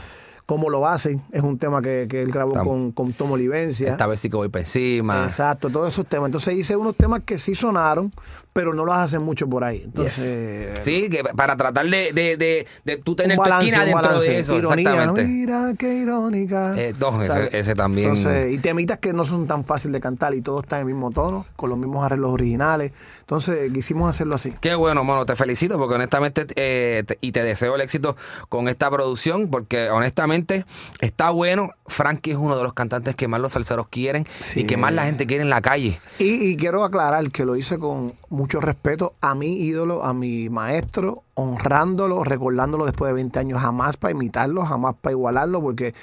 Cómo 0.46 0.70
lo 0.70 0.88
hacen, 0.88 1.22
es 1.34 1.42
un 1.42 1.58
tema 1.58 1.82
que, 1.82 2.08
que 2.10 2.22
él 2.22 2.32
grabó 2.32 2.54
Tam- 2.54 2.64
con, 2.66 2.92
con 2.94 3.12
Tomo 3.12 3.36
Livencia. 3.36 3.92
Esta 3.92 4.08
vez 4.08 4.22
sí 4.22 4.30
que 4.30 4.38
voy 4.38 4.48
para 4.48 4.62
encima. 4.64 5.26
Exacto, 5.26 5.70
todos 5.70 5.90
esos 5.90 6.06
temas. 6.08 6.28
Entonces 6.28 6.56
hice 6.56 6.76
unos 6.78 6.96
temas 6.96 7.22
que 7.26 7.38
sí 7.38 7.54
sonaron, 7.54 8.14
pero 8.58 8.74
no 8.74 8.86
los 8.86 8.96
hacen 8.96 9.22
mucho 9.22 9.48
por 9.48 9.64
ahí. 9.64 9.84
Entonces, 9.86 10.84
Sí, 10.84 11.12
que 11.12 11.24
para 11.36 11.56
tratar 11.56 11.86
de, 11.88 12.12
de, 12.12 12.38
de, 12.38 12.66
de 12.84 12.98
tú 12.98 13.16
tener 13.16 13.38
tu 13.38 13.44
balance, 13.44 13.68
esquina 13.68 13.84
un 13.84 13.90
dentro 13.90 14.02
balance. 14.08 14.32
de 14.32 14.40
eso. 14.40 14.56
Ironía, 14.58 14.90
exactamente. 14.90 15.24
Mira 15.32 15.74
qué 15.78 15.94
irónica. 15.94 16.74
Eh, 16.76 16.96
no, 17.00 17.22
ese- 17.22 17.56
ese 17.60 17.76
también. 17.76 18.10
Entonces, 18.16 18.52
y 18.54 18.58
temitas 18.58 18.98
que 18.98 19.14
no 19.14 19.26
son 19.26 19.46
tan 19.46 19.64
fáciles 19.64 19.94
de 19.94 20.00
cantar 20.02 20.34
y 20.34 20.42
todo 20.42 20.62
está 20.62 20.78
en 20.78 20.88
el 20.88 20.94
mismo 20.94 21.12
tono, 21.12 21.46
con 21.56 21.70
los 21.70 21.78
mismos 21.78 22.04
arreglos 22.04 22.32
originales. 22.32 22.94
Entonces 23.20 23.72
quisimos 23.72 24.10
hacerlo 24.10 24.34
así. 24.34 24.54
Qué 24.60 24.74
bueno, 24.74 25.04
mano, 25.04 25.24
te 25.28 25.36
felicito 25.36 25.78
porque 25.78 25.94
honestamente 25.94 26.48
eh, 26.56 27.04
te- 27.06 27.20
y 27.22 27.32
te 27.32 27.44
deseo 27.44 27.76
el 27.76 27.82
éxito 27.82 28.18
con 28.50 28.68
esta 28.70 28.90
producción 28.90 29.50
porque 29.50 29.90
honestamente 29.92 30.66
está 31.00 31.30
bueno. 31.30 31.70
Frankie 31.86 32.32
es 32.32 32.38
uno 32.38 32.58
de 32.58 32.64
los 32.64 32.74
cantantes 32.74 33.16
que 33.16 33.28
más 33.28 33.40
los 33.40 33.54
salseros 33.54 33.88
quieren 33.90 34.26
Sí. 34.40 34.62
y 34.62 34.64
que 34.66 34.78
más 34.78 34.94
la 34.94 35.06
gente 35.06 35.28
quiere 35.28 35.44
en 35.44 35.50
la 35.50 35.62
calle. 35.62 36.00
Y, 36.20 36.48
y 36.50 36.58
quiero 36.58 36.84
aclarar 36.84 37.30
que 37.32 37.46
lo 37.46 37.56
hice 37.56 37.78
con 37.78 38.14
mucho 38.30 38.60
respeto 38.60 39.14
a 39.22 39.36
mi 39.36 39.62
ídolo, 39.62 40.04
a 40.04 40.14
mi 40.14 40.50
maestro, 40.50 41.24
honrándolo, 41.34 42.24
recordándolo 42.24 42.86
después 42.86 43.10
de 43.10 43.16
20 43.16 43.40
años, 43.40 43.62
jamás 43.62 43.98
para 43.98 44.12
imitarlo, 44.12 44.66
jamás 44.66 44.96
para 45.00 45.12
igualarlo, 45.12 45.62
porque 45.62 45.94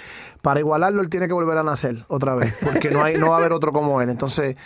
para 0.43 0.61
igualarlo 0.61 1.02
él 1.02 1.11
tiene 1.11 1.26
que 1.26 1.35
volver 1.35 1.59
a 1.59 1.62
nacer 1.62 2.04
otra 2.09 2.35
vez, 2.35 2.57
porque 2.64 2.90
no, 2.90 3.02
hay, 3.02 3.16
no 3.16 3.31
va 3.31 3.37
a 3.37 3.38
haber 3.38 3.52
otro 3.52 3.73
como 3.73 4.00
él. 4.00 4.11
Entonces, 4.11 4.57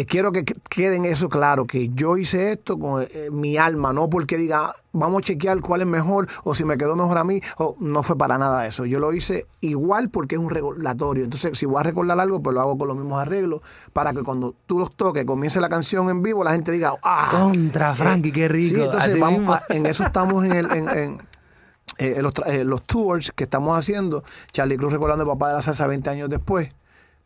eh, 0.00 0.06
quiero 0.06 0.32
que 0.32 0.44
que- 0.44 0.54
quede 0.68 0.96
en 0.96 1.04
eso 1.04 1.28
claro, 1.28 1.66
que 1.66 1.90
yo 1.90 2.16
hice 2.16 2.52
esto 2.52 2.78
con 2.78 3.02
eh, 3.02 3.28
mi 3.30 3.56
alma, 3.56 3.92
no 3.92 4.08
porque 4.08 4.36
diga, 4.36 4.74
vamos 4.92 5.18
a 5.22 5.26
chequear 5.26 5.60
cuál 5.60 5.82
es 5.82 5.86
mejor, 5.86 6.28
o 6.44 6.54
si 6.54 6.64
me 6.64 6.76
quedó 6.78 6.96
mejor 6.96 7.18
a 7.18 7.24
mí, 7.24 7.40
o 7.58 7.76
no 7.80 8.02
fue 8.02 8.16
para 8.16 8.38
nada 8.38 8.66
eso. 8.66 8.86
Yo 8.86 8.98
lo 8.98 9.12
hice 9.12 9.46
igual 9.60 10.10
porque 10.10 10.36
es 10.36 10.40
un 10.40 10.50
recordatorio. 10.50 11.24
Entonces, 11.24 11.58
si 11.58 11.66
voy 11.66 11.80
a 11.80 11.82
recordar 11.82 12.18
algo, 12.20 12.42
pues 12.42 12.54
lo 12.54 12.60
hago 12.60 12.78
con 12.78 12.88
los 12.88 12.96
mismos 12.96 13.20
arreglos, 13.20 13.60
para 13.92 14.12
que 14.12 14.22
cuando 14.22 14.54
tú 14.66 14.78
los 14.78 14.94
toques, 14.96 15.24
comience 15.24 15.60
la 15.60 15.68
canción 15.68 16.08
en 16.10 16.22
vivo, 16.22 16.42
la 16.44 16.52
gente 16.52 16.72
diga, 16.72 16.94
ah, 17.02 17.28
Contra 17.30 17.94
Frankie, 17.94 18.32
qué 18.32 18.48
rico. 18.48 18.76
Sí, 18.76 18.82
entonces 18.82 19.14
vamos 19.20 19.56
a- 19.68 19.74
en 19.74 19.86
eso 19.86 20.02
estamos 20.04 20.44
en, 20.44 20.52
el, 20.52 20.70
en, 20.72 20.88
en, 20.90 21.12
eh, 21.98 22.14
en 22.16 22.22
los, 22.22 22.32
eh, 22.46 22.64
los 22.64 22.82
tours 22.84 23.32
que 23.34 23.44
estamos 23.44 23.76
haciendo. 23.78 24.22
Charlie 24.52 24.76
Cruz 24.76 24.92
recordando 24.92 25.24
el 25.24 25.28
papá 25.30 25.48
de 25.48 25.54
la 25.56 25.62
salsa 25.62 25.86
20 25.86 26.08
años 26.10 26.30
después. 26.30 26.72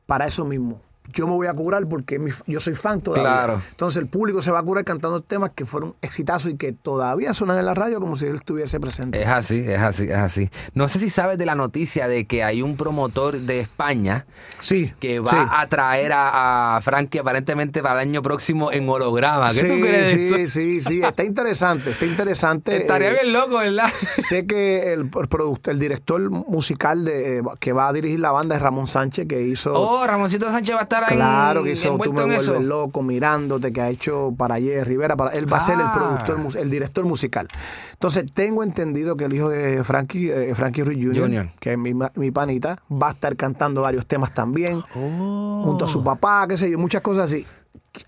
Para 0.06 0.26
eso 0.26 0.44
mismo. 0.44 0.80
Yo 1.12 1.26
me 1.26 1.34
voy 1.34 1.46
a 1.46 1.52
curar 1.54 1.86
porque 1.86 2.18
mi- 2.18 2.30
yo 2.46 2.60
soy 2.60 2.74
fan 2.74 3.00
todavía. 3.00 3.24
Claro. 3.24 3.62
Entonces 3.70 4.02
el 4.02 4.08
público 4.08 4.40
se 4.42 4.50
va 4.50 4.60
a 4.60 4.62
curar 4.62 4.84
cantando 4.84 5.20
temas 5.20 5.50
que 5.54 5.64
fueron 5.66 5.94
exitazos 6.00 6.52
y 6.52 6.56
que 6.56 6.72
todavía 6.72 7.34
suenan 7.34 7.58
en 7.58 7.66
la 7.66 7.74
radio 7.74 8.00
como 8.00 8.16
si 8.16 8.26
él 8.26 8.36
estuviese 8.36 8.80
presente. 8.80 9.20
Es 9.20 9.28
así, 9.28 9.58
es 9.60 9.80
así, 9.80 10.04
es 10.04 10.16
así. 10.16 10.50
No 10.72 10.88
sé 10.88 10.98
si 10.98 11.10
sabes 11.10 11.36
de 11.38 11.46
la 11.46 11.54
noticia 11.54 12.08
de 12.08 12.26
que 12.26 12.42
hay 12.42 12.62
un 12.62 12.76
promotor 12.76 13.38
de 13.38 13.60
España 13.60 14.26
sí. 14.60 14.92
que 14.98 15.20
va 15.20 15.30
sí. 15.30 15.36
a 15.38 15.66
traer 15.68 16.12
a, 16.12 16.76
a 16.76 16.80
Frankie 16.80 17.18
aparentemente 17.18 17.82
para 17.82 18.02
el 18.02 18.08
año 18.08 18.22
próximo 18.22 18.72
en 18.72 18.88
holograma. 18.88 19.50
¿Qué 19.50 19.60
sí, 19.60 19.68
tú 19.68 19.80
crees 19.80 20.08
sí, 20.08 20.16
de 20.18 20.42
eso? 20.42 20.52
sí, 20.54 20.80
sí, 20.80 21.02
está 21.02 21.22
interesante, 21.24 21.90
está 21.90 22.06
interesante. 22.06 22.76
Estaría 22.84 23.10
eh, 23.10 23.18
bien 23.22 23.32
loco, 23.32 23.58
¿verdad? 23.58 23.90
Sé 23.92 24.46
que 24.46 24.92
el, 24.92 25.08
productor, 25.10 25.74
el 25.74 25.80
director 25.80 26.30
musical 26.30 27.04
de, 27.04 27.38
eh, 27.38 27.42
que 27.60 27.72
va 27.72 27.88
a 27.88 27.92
dirigir 27.92 28.20
la 28.20 28.30
banda 28.30 28.56
es 28.56 28.62
Ramón 28.62 28.86
Sánchez, 28.86 29.26
que 29.28 29.42
hizo. 29.42 29.72
Oh, 29.74 30.06
Ramoncito 30.06 30.50
Sánchez 30.50 30.74
va 30.74 30.80
a 30.80 30.82
estar 30.84 30.93
Claro 31.08 31.62
que 31.62 31.72
hizo 31.72 31.96
Tú 31.96 31.98
me 31.98 32.04
en 32.06 32.12
vuelves 32.28 32.42
eso. 32.42 32.60
loco 32.60 33.02
mirándote 33.02 33.72
que 33.72 33.80
ha 33.80 33.88
hecho 33.90 34.32
para 34.36 34.54
ayer 34.56 34.86
Rivera. 34.86 35.16
Para, 35.16 35.30
él 35.32 35.50
va 35.52 35.56
a 35.58 35.60
ser 35.60 35.74
el 35.76 35.80
Ah. 35.82 35.92
productor, 35.94 36.38
mus- 36.38 36.56
el 36.56 36.70
director 36.70 37.04
musical. 37.04 37.48
Entonces 37.92 38.24
tengo 38.32 38.62
entendido 38.62 39.16
que 39.16 39.24
el 39.24 39.32
hijo 39.34 39.48
de 39.48 39.82
Frankie, 39.84 40.30
eh, 40.30 40.54
Frankie 40.54 40.82
Ruiz 40.84 40.98
Jr., 40.98 41.22
Junior. 41.22 41.48
que 41.60 41.72
es 41.72 41.78
mi, 41.78 41.94
ma- 41.94 42.12
mi 42.16 42.30
panita, 42.30 42.76
va 42.90 43.08
a 43.08 43.12
estar 43.12 43.36
cantando 43.36 43.82
varios 43.82 44.06
temas 44.06 44.32
también, 44.34 44.82
Oh. 44.94 45.62
junto 45.64 45.84
a 45.84 45.88
su 45.88 46.02
papá, 46.04 46.46
qué 46.48 46.56
sé 46.58 46.70
yo, 46.70 46.78
muchas 46.78 47.02
cosas 47.02 47.24
así. 47.32 47.46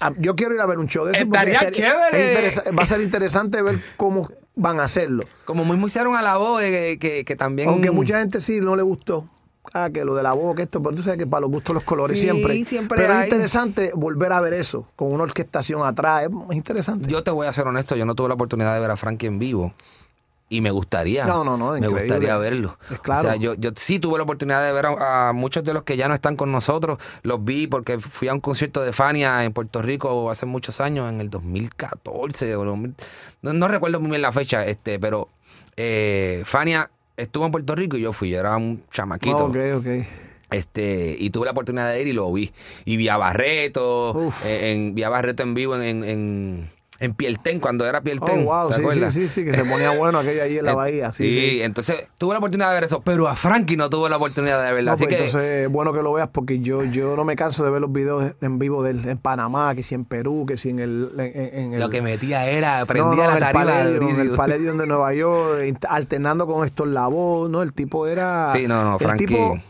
Ah, 0.01 0.13
Yo 0.19 0.35
quiero 0.35 0.53
ir 0.55 0.61
a 0.61 0.67
ver 0.67 0.79
un 0.79 0.89
show 0.89 1.05
de 1.05 1.13
eso. 1.13 1.27
porque 1.29 1.53
Estaría 1.53 1.69
es- 1.71 1.77
chévere. 1.77 2.47
es 2.49 2.63
va 2.79 2.83
a 2.83 2.87
ser 2.87 3.01
interesante 3.01 3.63
ver 3.63 3.79
cómo 3.97 4.29
van 4.57 4.81
a 4.81 4.85
hacerlo. 4.85 5.23
Como 5.45 5.65
muy 5.65 5.77
muy 5.77 5.87
hicieron 5.87 6.17
a 6.17 6.23
la 6.23 6.37
voz 6.39 6.61
de 6.61 6.71
que, 6.71 6.99
que, 6.99 7.25
que 7.25 7.37
también. 7.37 7.69
Aunque 7.69 7.91
mucha 7.93 8.19
gente 8.19 8.41
sí 8.41 8.59
no 8.61 8.75
le 8.75 8.83
gustó. 8.83 9.29
Ah, 9.85 9.91
que 9.91 10.05
lo 10.05 10.15
de 10.15 10.23
la 10.23 10.33
boca, 10.33 10.63
esto, 10.63 10.83
pero 10.83 10.95
tú 10.97 11.03
sabes 11.03 11.19
que 11.19 11.27
para 11.27 11.43
los 11.43 11.51
gustos 11.51 11.75
los 11.75 11.83
colores 11.85 12.19
Sí, 12.19 12.25
siempre. 12.29 12.65
siempre 12.65 12.97
Pero 12.99 13.13
hay. 13.15 13.21
es 13.21 13.27
interesante 13.27 13.93
volver 13.95 14.33
a 14.33 14.41
ver 14.41 14.55
eso, 14.55 14.89
con 14.97 15.13
una 15.13 15.25
orquestación 15.25 15.87
atrás, 15.87 16.23
es 16.27 16.29
es 16.51 16.57
interesante. 16.57 17.09
Yo 17.09 17.23
te 17.23 17.31
voy 17.31 17.47
a 17.47 17.53
ser 17.53 17.67
honesto, 17.67 17.95
yo 17.97 18.07
no 18.07 18.15
tuve 18.15 18.29
la 18.29 18.35
oportunidad 18.35 18.75
de 18.75 18.81
ver 18.81 18.91
a 18.91 18.97
Frankie 18.97 19.27
en 19.27 19.39
vivo. 19.39 19.75
Y 20.49 20.61
me 20.61 20.71
gustaría. 20.71 21.27
No, 21.27 21.43
no, 21.43 21.57
no, 21.57 21.73
Me 21.73 21.79
increíble. 21.79 22.03
gustaría 22.03 22.39
verlo. 22.39 22.79
Es 22.89 23.01
claro. 23.01 23.19
O 23.19 23.23
sea, 23.25 23.35
yo, 23.35 23.55
yo 23.55 23.71
sí 23.75 23.99
tuve 23.99 24.17
la 24.17 24.23
oportunidad 24.23 24.65
de 24.65 24.73
ver 24.73 24.87
a, 24.87 25.31
a 25.31 25.33
muchos 25.33 25.65
de 25.65 25.73
los 25.75 25.83
que 25.83 25.97
ya 25.97 26.07
no 26.07 26.15
están 26.15 26.37
con 26.37 26.53
nosotros. 26.53 27.01
Los 27.25 27.45
vi 27.45 27.67
porque 27.67 27.99
fui 27.99 28.29
a 28.29 28.33
un 28.33 28.39
concierto 28.39 28.81
de 28.81 28.93
Fania 28.93 29.43
en 29.43 29.53
Puerto 29.53 29.83
Rico 29.83 30.31
hace 30.31 30.47
muchos 30.47 30.81
años, 30.81 31.09
en 31.11 31.21
el 31.21 31.31
2014. 31.31 32.55
O 32.55 32.65
2000 32.65 32.95
no, 33.43 33.53
no 33.55 33.67
recuerdo 33.67 33.99
muy 33.99 34.11
bien 34.11 34.23
la 34.23 34.31
fecha, 34.31 34.65
este, 34.67 35.01
pero 35.01 35.29
eh, 35.77 36.43
Fania 36.47 36.91
estuvo 37.17 37.47
en 37.47 37.53
Puerto 37.53 37.75
Rico 37.75 37.97
y 37.97 38.03
yo 38.03 38.13
fui. 38.13 38.31
Yo 38.31 38.41
era 38.41 38.57
un 38.57 38.83
chamaquito. 38.91 39.47
ok, 39.47 39.57
ok. 39.77 39.87
Este, 40.51 41.17
y 41.19 41.31
tuve 41.31 41.47
la 41.47 41.51
oportunidad 41.51 41.91
de 41.91 42.01
ir 42.01 42.07
y 42.09 42.13
lo 42.13 42.33
vi. 42.33 42.51
Y 42.85 42.97
vi 42.97 43.09
a 43.09 43.17
Barreto, 43.17 44.13
Uf. 44.13 44.47
eh, 44.47 44.73
en, 44.73 44.95
vi 44.95 45.03
a 45.03 45.09
Barreto 45.09 45.43
en 45.43 45.55
vivo 45.55 45.75
en, 45.75 45.83
en, 45.83 46.05
en, 46.05 46.69
en 46.99 47.15
Pielten, 47.15 47.61
cuando 47.61 47.85
era 47.87 48.01
Pielten. 48.01 48.41
Oh, 48.41 48.45
wow, 48.45 48.69
¿te 48.69 48.75
sí, 48.75 48.81
sí, 48.81 48.87
acuerdas? 48.87 49.15
sí, 49.15 49.29
sí, 49.29 49.45
que 49.45 49.53
se 49.53 49.65
ponía 49.65 49.91
bueno 49.91 50.19
aquella 50.19 50.45
ahí 50.45 50.59
en 50.59 50.65
la 50.65 50.75
bahía. 50.77 51.13
Sí, 51.13 51.25
sí, 51.25 51.51
sí. 51.51 51.63
entonces 51.63 52.09
tuve 52.19 52.33
la 52.33 52.39
oportunidad 52.39 52.69
de 52.71 52.75
ver 52.75 52.85
eso, 52.85 53.01
pero 53.03 53.29
a 53.29 53.35
Frankie 53.37 53.77
no 53.77 53.91
tuve 53.91 54.09
la 54.09 54.17
oportunidad 54.17 54.65
de 54.65 54.73
verlo. 54.73 54.91
No, 54.91 54.95
Así 54.95 55.05
pues 55.05 55.17
que 55.17 55.25
entonces 55.25 55.67
es 55.67 55.69
bueno 55.71 55.93
que 55.93 56.03
lo 56.03 56.13
veas 56.13 56.29
porque 56.33 56.61
yo, 56.61 56.85
yo 56.85 57.17
no 57.17 57.25
me 57.25 57.37
canso 57.37 57.65
de 57.65 57.71
ver 57.71 57.81
los 57.81 57.93
videos 57.93 58.33
en 58.41 58.59
vivo 58.59 58.83
de 58.83 58.93
él 58.93 59.09
en 59.09 59.19
Panamá, 59.19 59.75
que 59.75 59.83
si 59.83 59.95
en 59.95 60.05
Perú, 60.05 60.45
que 60.47 60.57
si 60.57 60.71
en 60.71 60.79
el... 60.79 61.11
en- 61.19 61.59
en 61.59 61.73
el 61.75 61.81
lo 61.81 61.91
que 61.91 62.01
metía 62.03 62.47
era, 62.49 62.85
prendía 62.87 63.25
no, 63.25 63.31
la 63.31 63.31
en 63.31 63.37
el 63.37 63.41
tarima 63.41 63.65
de 63.65 63.73
Palladium, 63.73 64.09
en 64.11 64.21
el. 64.21 64.31
Palladium 64.31 64.79
de 64.79 64.87
Nueva 64.87 65.15
York, 65.15 65.79
alternando 65.89 66.47
con 66.47 66.65
Héctor 66.67 66.89
Lavoe, 66.89 67.49
¿no? 67.51 67.63
El 67.63 67.73
tipo 67.73 68.07
era... 68.07 68.49
Sí, 68.53 68.67
no, 68.67 68.83
no, 68.85 68.93
el 68.95 68.99
Frankie. 69.07 69.27
tipo, 69.27 69.61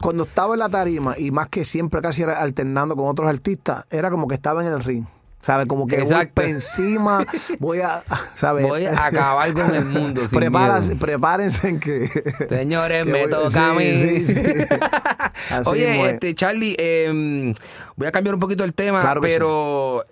cuando 0.00 0.24
estaba 0.24 0.54
en 0.54 0.60
la 0.60 0.68
tarima, 0.68 1.14
y 1.18 1.30
más 1.30 1.48
que 1.48 1.64
siempre 1.64 2.00
casi 2.02 2.22
era 2.22 2.40
alternando 2.40 2.94
con 2.96 3.06
otros 3.06 3.28
artistas, 3.28 3.84
era 3.90 4.10
como 4.10 4.28
que 4.28 4.34
estaba 4.34 4.64
en 4.64 4.72
el 4.72 4.84
ring. 4.84 5.04
¿Sabes? 5.46 5.66
Como 5.66 5.86
que 5.86 6.02
voy 6.02 6.28
encima, 6.44 7.24
voy 7.60 7.78
a, 7.80 8.02
¿sabes? 8.34 8.66
Voy 8.66 8.84
a 8.86 9.06
acabar 9.06 9.52
con 9.54 9.72
el 9.76 9.84
mundo 9.84 10.22
sin 10.28 10.40
miedo. 10.40 10.98
Prepárense 10.98 11.68
en 11.68 11.78
que... 11.78 12.08
Señores, 12.48 13.04
que 13.04 13.12
me 13.12 13.20
voy- 13.22 13.30
toca 13.30 13.50
sí, 13.50 13.58
a 13.60 13.72
mí. 13.72 13.84
sí, 13.96 14.26
sí. 14.26 14.34
Así 15.50 15.70
Oye, 15.70 16.10
este, 16.10 16.34
Charlie, 16.34 16.74
eh, 16.76 17.54
voy 17.94 18.08
a 18.08 18.10
cambiar 18.10 18.34
un 18.34 18.40
poquito 18.40 18.64
el 18.64 18.74
tema, 18.74 19.00
Claro 19.00 19.20
pero 19.20 20.04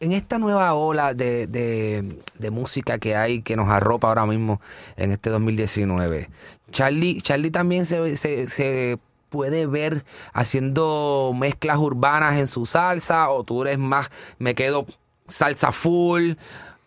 en 0.00 0.10
esta 0.12 0.38
nueva 0.38 0.74
ola 0.74 1.14
de, 1.14 1.46
de- 1.46 2.18
de 2.38 2.50
música 2.50 2.98
que 2.98 3.14
hay, 3.14 3.42
que 3.42 3.54
nos 3.54 3.68
arropa 3.68 4.08
ahora 4.08 4.26
mismo 4.26 4.60
en 4.96 5.12
este 5.12 5.30
2019, 5.30 6.28
Charlie, 6.72 7.20
Charlie 7.22 7.50
también 7.52 7.86
se, 7.86 8.16
se, 8.16 8.48
se 8.48 8.98
puede 9.28 9.66
ver 9.66 10.04
haciendo 10.32 11.32
mezclas 11.38 11.78
urbanas 11.78 12.38
en 12.38 12.46
su 12.46 12.66
salsa, 12.66 13.30
o 13.30 13.44
tú 13.44 13.62
eres 13.62 13.78
más, 13.78 14.10
me 14.38 14.54
quedo 14.54 14.86
salsa 15.26 15.72
full. 15.72 16.32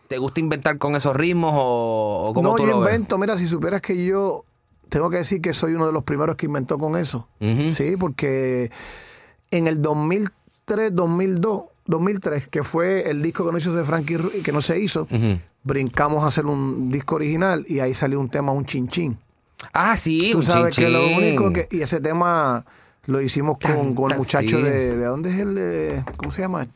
¿Te 0.07 0.17
gusta 0.17 0.39
inventar 0.41 0.77
con 0.77 0.95
esos 0.95 1.15
ritmos 1.15 1.53
o, 1.55 2.25
o 2.29 2.33
cómo 2.33 2.50
no, 2.50 2.55
tú 2.55 2.63
yo 2.63 2.71
lo 2.71 2.79
ves? 2.81 2.95
invento. 2.95 3.17
Mira, 3.17 3.38
si 3.38 3.48
supieras 3.48 3.81
que 3.81 4.03
yo 4.05 4.43
tengo 4.89 5.10
que 5.10 5.17
decir 5.17 5.41
que 5.41 5.53
soy 5.53 5.74
uno 5.74 5.88
de 5.88 5.93
los 5.93 6.03
primeros 6.03 6.36
que 6.36 6.48
inventó 6.48 6.77
con 6.77 6.98
eso. 6.98 7.27
Sí, 7.39 7.95
porque 7.98 8.69
en 9.51 9.67
el 9.67 9.81
2003, 9.81 10.93
2002, 10.93 11.63
2003, 11.86 12.48
que 12.50 12.63
fue 12.63 13.10
el 13.10 13.21
disco 13.21 13.45
que 13.45 13.51
no 13.53 13.57
hizo 13.57 13.74
de 13.74 13.86
Frankie 13.86 14.17
Ruiz, 14.17 14.43
que 14.43 14.51
no 14.51 14.62
se 14.62 14.79
hizo, 14.79 15.07
brincamos 15.63 16.24
a 16.25 16.27
hacer 16.27 16.45
un 16.45 16.89
disco 16.91 17.15
original 17.15 17.63
y 17.69 17.79
ahí 17.79 17.93
salió 17.93 18.19
un 18.19 18.29
tema, 18.29 18.51
un 18.51 18.65
chinchín. 18.65 19.17
Ah, 19.74 19.96
sí, 19.98 20.30
Tú 20.32 20.39
un 20.39 20.44
sabes 20.44 20.75
que 20.75 20.89
lo 20.89 21.06
único 21.18 21.51
que. 21.53 21.68
Y 21.72 21.82
ese 21.82 22.00
tema 22.01 22.65
lo 23.06 23.22
hicimos 23.22 23.58
con, 23.60 23.94
con 23.96 24.12
el 24.12 24.18
muchacho 24.18 24.58
sí. 24.58 24.63
de. 24.63 24.98
¿De 24.98 25.06
dónde 25.06 25.30
es 25.34 25.39
el.? 25.39 25.56
eh, 25.60 26.03
¿Cómo 26.18 26.32
se 26.32 26.41
llama? 26.41 26.68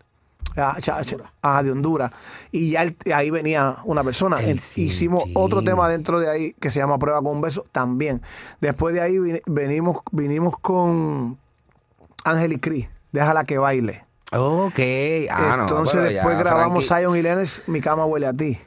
Ah, 0.58 0.78
cha- 0.80 1.04
cha- 1.04 1.18
ah, 1.42 1.62
de 1.64 1.72
Honduras. 1.72 2.12
Y 2.52 2.72
ya 2.72 2.84
el- 2.84 2.96
ahí 3.14 3.30
venía 3.30 3.76
una 3.84 4.04
persona. 4.06 4.40
El 4.42 4.52
El- 4.52 4.62
hicimos 4.76 5.24
otro 5.34 5.62
tema 5.64 5.90
dentro 5.90 6.20
de 6.20 6.30
ahí 6.30 6.54
que 6.60 6.70
se 6.70 6.80
llama 6.80 6.98
Prueba 6.98 7.22
con 7.22 7.34
un 7.36 7.42
beso 7.42 7.66
también. 7.74 8.22
Después 8.62 8.94
de 8.96 9.02
ahí 9.02 9.18
vin- 9.18 9.42
venimos, 9.48 9.98
vinimos 10.12 10.58
con 10.60 11.38
Ángel 12.24 12.54
y 12.54 12.60
Cris. 12.60 12.88
Déjala 13.12 13.44
que 13.44 13.58
baile. 13.58 14.06
Ok. 14.32 14.80
Ah, 15.30 15.58
Entonces 15.62 16.04
después 16.04 16.36
ya, 16.38 16.40
grabamos 16.44 16.86
Frankie- 16.88 17.02
Zion 17.04 17.18
y 17.18 17.22
Lennox, 17.22 17.62
Mi 17.68 17.82
cama 17.82 18.06
huele 18.06 18.28
a 18.28 18.34
ti. 18.34 18.58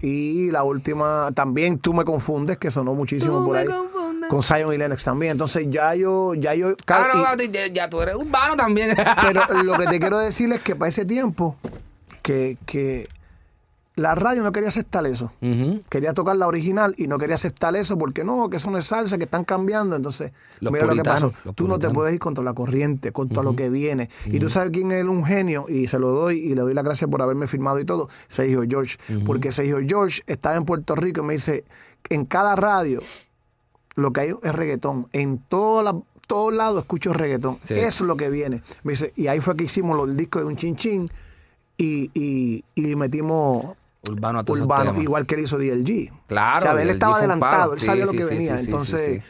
Y 0.00 0.50
la 0.50 0.62
última, 0.62 1.30
también 1.34 1.78
Tú 1.78 1.92
me 1.92 2.04
confundes, 2.04 2.56
que 2.58 2.70
sonó 2.70 2.94
muchísimo 2.94 3.38
Tú 3.38 3.44
por 3.46 3.52
me 3.54 3.58
ahí. 3.60 3.66
confundes. 3.66 4.28
Con 4.30 4.42
Zion 4.42 4.72
y 4.74 4.78
Lennox 4.78 5.04
también. 5.04 5.32
Entonces 5.32 5.66
ya 5.70 5.94
yo, 5.94 6.34
ya 6.34 6.54
yo. 6.54 6.74
Ah, 6.86 7.08
no, 7.36 7.42
ya, 7.44 7.66
ya 7.68 7.88
tú 7.90 8.00
eres 8.02 8.14
urbano 8.14 8.56
también. 8.56 8.94
pero 9.22 9.42
lo 9.62 9.78
que 9.78 9.86
te 9.86 9.98
quiero 9.98 10.18
decir 10.18 10.52
es 10.52 10.60
que 10.60 10.76
para 10.76 10.88
ese 10.90 11.04
tiempo, 11.04 11.56
que, 12.22 12.58
que 12.66 13.08
la 13.98 14.14
radio 14.14 14.42
no 14.42 14.52
quería 14.52 14.68
aceptar 14.68 15.04
eso. 15.06 15.32
Quería 15.90 16.14
tocar 16.14 16.36
la 16.36 16.46
original 16.46 16.94
y 16.96 17.06
no 17.06 17.18
quería 17.18 17.34
aceptar 17.34 17.74
eso 17.76 17.98
porque 17.98 18.24
no, 18.24 18.48
que 18.48 18.56
eso 18.56 18.70
no 18.70 18.78
es 18.78 18.86
salsa, 18.86 19.18
que 19.18 19.24
están 19.24 19.44
cambiando. 19.44 19.96
Entonces, 19.96 20.32
Los 20.60 20.72
mira 20.72 20.86
lo 20.86 20.94
que 20.94 21.02
pasó. 21.02 21.32
Tú 21.54 21.68
no 21.68 21.78
te 21.78 21.86
puedes 21.90 22.14
ir 22.14 22.20
contra 22.20 22.42
la 22.44 22.54
corriente, 22.54 23.12
contra 23.12 23.42
lo 23.42 23.54
que 23.56 23.68
viene. 23.70 24.08
Y 24.26 24.38
tú 24.38 24.48
sabes 24.50 24.70
quién 24.72 24.92
es 24.92 25.04
un 25.04 25.24
genio 25.24 25.66
y 25.68 25.86
se 25.88 25.98
lo 25.98 26.10
doy 26.10 26.38
y 26.38 26.54
le 26.54 26.62
doy 26.62 26.74
las 26.74 26.84
gracias 26.84 27.10
por 27.10 27.20
haberme 27.22 27.46
firmado 27.46 27.78
y 27.80 27.84
todo. 27.84 28.08
Sergio 28.28 28.62
George. 28.68 28.96
Porque 29.26 29.52
Sergio 29.52 29.78
George 29.86 30.22
estaba 30.26 30.56
en 30.56 30.64
Puerto 30.64 30.94
Rico 30.94 31.20
y 31.22 31.24
me 31.24 31.32
dice, 31.34 31.64
en 32.08 32.24
cada 32.24 32.56
radio 32.56 33.00
lo 33.96 34.12
que 34.12 34.20
hay 34.20 34.34
es 34.42 34.54
reggaetón. 34.54 35.08
En 35.12 35.38
toda 35.38 35.82
la- 35.82 36.00
todos 36.28 36.52
lados 36.52 36.82
escucho 36.82 37.12
reggaetón. 37.14 37.58
Sí. 37.62 37.74
Eso 37.74 38.04
es 38.04 38.08
lo 38.08 38.16
que 38.16 38.28
viene. 38.30 38.62
Me 38.84 38.92
dice, 38.92 39.12
y 39.16 39.28
ahí 39.28 39.40
fue 39.40 39.56
que 39.56 39.64
hicimos 39.64 39.96
los 39.96 40.14
discos 40.16 40.42
de 40.42 40.48
un 40.48 40.56
chin 40.56 40.76
chin 40.76 41.10
y, 41.78 42.10
y, 42.12 42.64
y 42.74 42.96
metimos 42.96 43.76
Urbano 44.08 44.42
urbano, 44.46 45.00
igual 45.02 45.26
que 45.26 45.34
él 45.34 45.42
hizo 45.42 45.58
DLG. 45.58 46.10
Claro, 46.28 46.70
O 46.70 46.72
sea, 46.72 46.82
él 46.82 46.90
estaba 46.90 47.18
adelantado, 47.18 47.74
él 47.74 47.80
sabía 47.80 48.06
Sí, 48.06 48.12
lo 48.16 48.18
que 48.24 48.28
sí, 48.28 48.34
venía. 48.36 48.56
sí, 48.56 48.64
Entonces, 48.66 49.22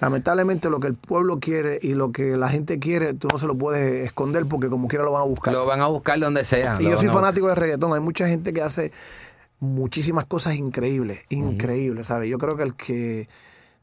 lamentablemente, 0.00 0.68
lo 0.70 0.78
que 0.78 0.88
el 0.88 0.94
pueblo 0.94 1.38
quiere 1.40 1.78
y 1.80 1.94
lo 1.94 2.12
que 2.12 2.36
la 2.36 2.48
gente 2.48 2.78
quiere, 2.78 3.14
tú 3.14 3.28
no 3.32 3.38
se 3.38 3.46
lo 3.46 3.56
puedes 3.56 4.04
esconder 4.04 4.46
porque 4.46 4.68
como 4.68 4.88
quiera 4.88 5.04
lo 5.04 5.12
van 5.12 5.22
a 5.22 5.24
buscar. 5.24 5.52
Lo 5.54 5.64
van 5.66 5.80
a 5.80 5.86
buscar 5.86 6.18
donde 6.20 6.44
sea. 6.44 6.76
y 6.80 6.84
yo 6.84 6.98
soy 6.98 7.08
fanático 7.08 7.48
de 7.48 7.54
reggaetón. 7.54 7.92
Hay 7.94 8.00
mucha 8.00 8.28
gente 8.28 8.52
que 8.52 8.62
hace 8.62 8.92
muchísimas 9.58 10.26
cosas 10.26 10.54
increíbles, 10.54 11.24
increíbles, 11.30 12.06
¿sabes? 12.06 12.28
Yo 12.30 12.38
creo 12.38 12.56
que 12.56 12.62
el 12.62 12.74
que 12.74 13.28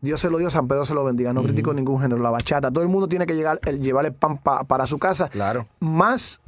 Dios 0.01 0.21
se 0.21 0.29
lo 0.29 0.37
dio, 0.37 0.49
San 0.49 0.67
Pedro 0.67 0.85
se 0.85 0.93
lo 0.93 1.03
bendiga. 1.03 1.33
No 1.33 1.43
critico 1.43 1.73
ningún 1.73 1.99
género. 2.01 2.21
La 2.21 2.29
bachata, 2.29 2.71
todo 2.71 2.83
el 2.83 2.89
mundo 2.89 3.07
tiene 3.07 3.25
que 3.25 3.35
llegar, 3.35 3.59
el, 3.65 3.79
llevar 3.81 4.05
el 4.05 4.13
pan 4.13 4.37
pa- 4.37 4.63
para 4.63 4.85
su 4.85 4.97
casa. 4.99 5.29
Claro. 5.29 5.67
Más 5.79 6.39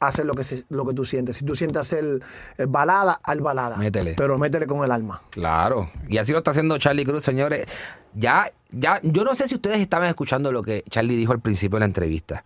hacer 0.00 0.26
lo 0.26 0.34
que, 0.34 0.44
se- 0.44 0.64
lo 0.68 0.86
que 0.86 0.94
tú 0.94 1.04
sientes. 1.04 1.36
Si 1.36 1.44
tú 1.44 1.54
sientes 1.54 1.80
hacer 1.80 2.20
eh, 2.58 2.64
balada, 2.68 3.18
al 3.22 3.40
balada. 3.40 3.76
Métele. 3.76 4.14
Pero 4.16 4.36
métele 4.38 4.66
con 4.66 4.84
el 4.84 4.90
alma. 4.92 5.22
Claro. 5.30 5.90
Y 6.08 6.18
así 6.18 6.32
lo 6.32 6.38
está 6.38 6.50
haciendo 6.50 6.76
Charlie 6.78 7.04
Cruz, 7.06 7.24
señores. 7.24 7.66
Ya, 8.14 8.50
ya, 8.70 9.00
yo 9.02 9.24
no 9.24 9.34
sé 9.34 9.48
si 9.48 9.54
ustedes 9.54 9.80
estaban 9.80 10.08
escuchando 10.08 10.52
lo 10.52 10.62
que 10.62 10.82
Charlie 10.90 11.16
dijo 11.16 11.32
al 11.32 11.40
principio 11.40 11.76
de 11.76 11.80
la 11.80 11.86
entrevista. 11.86 12.42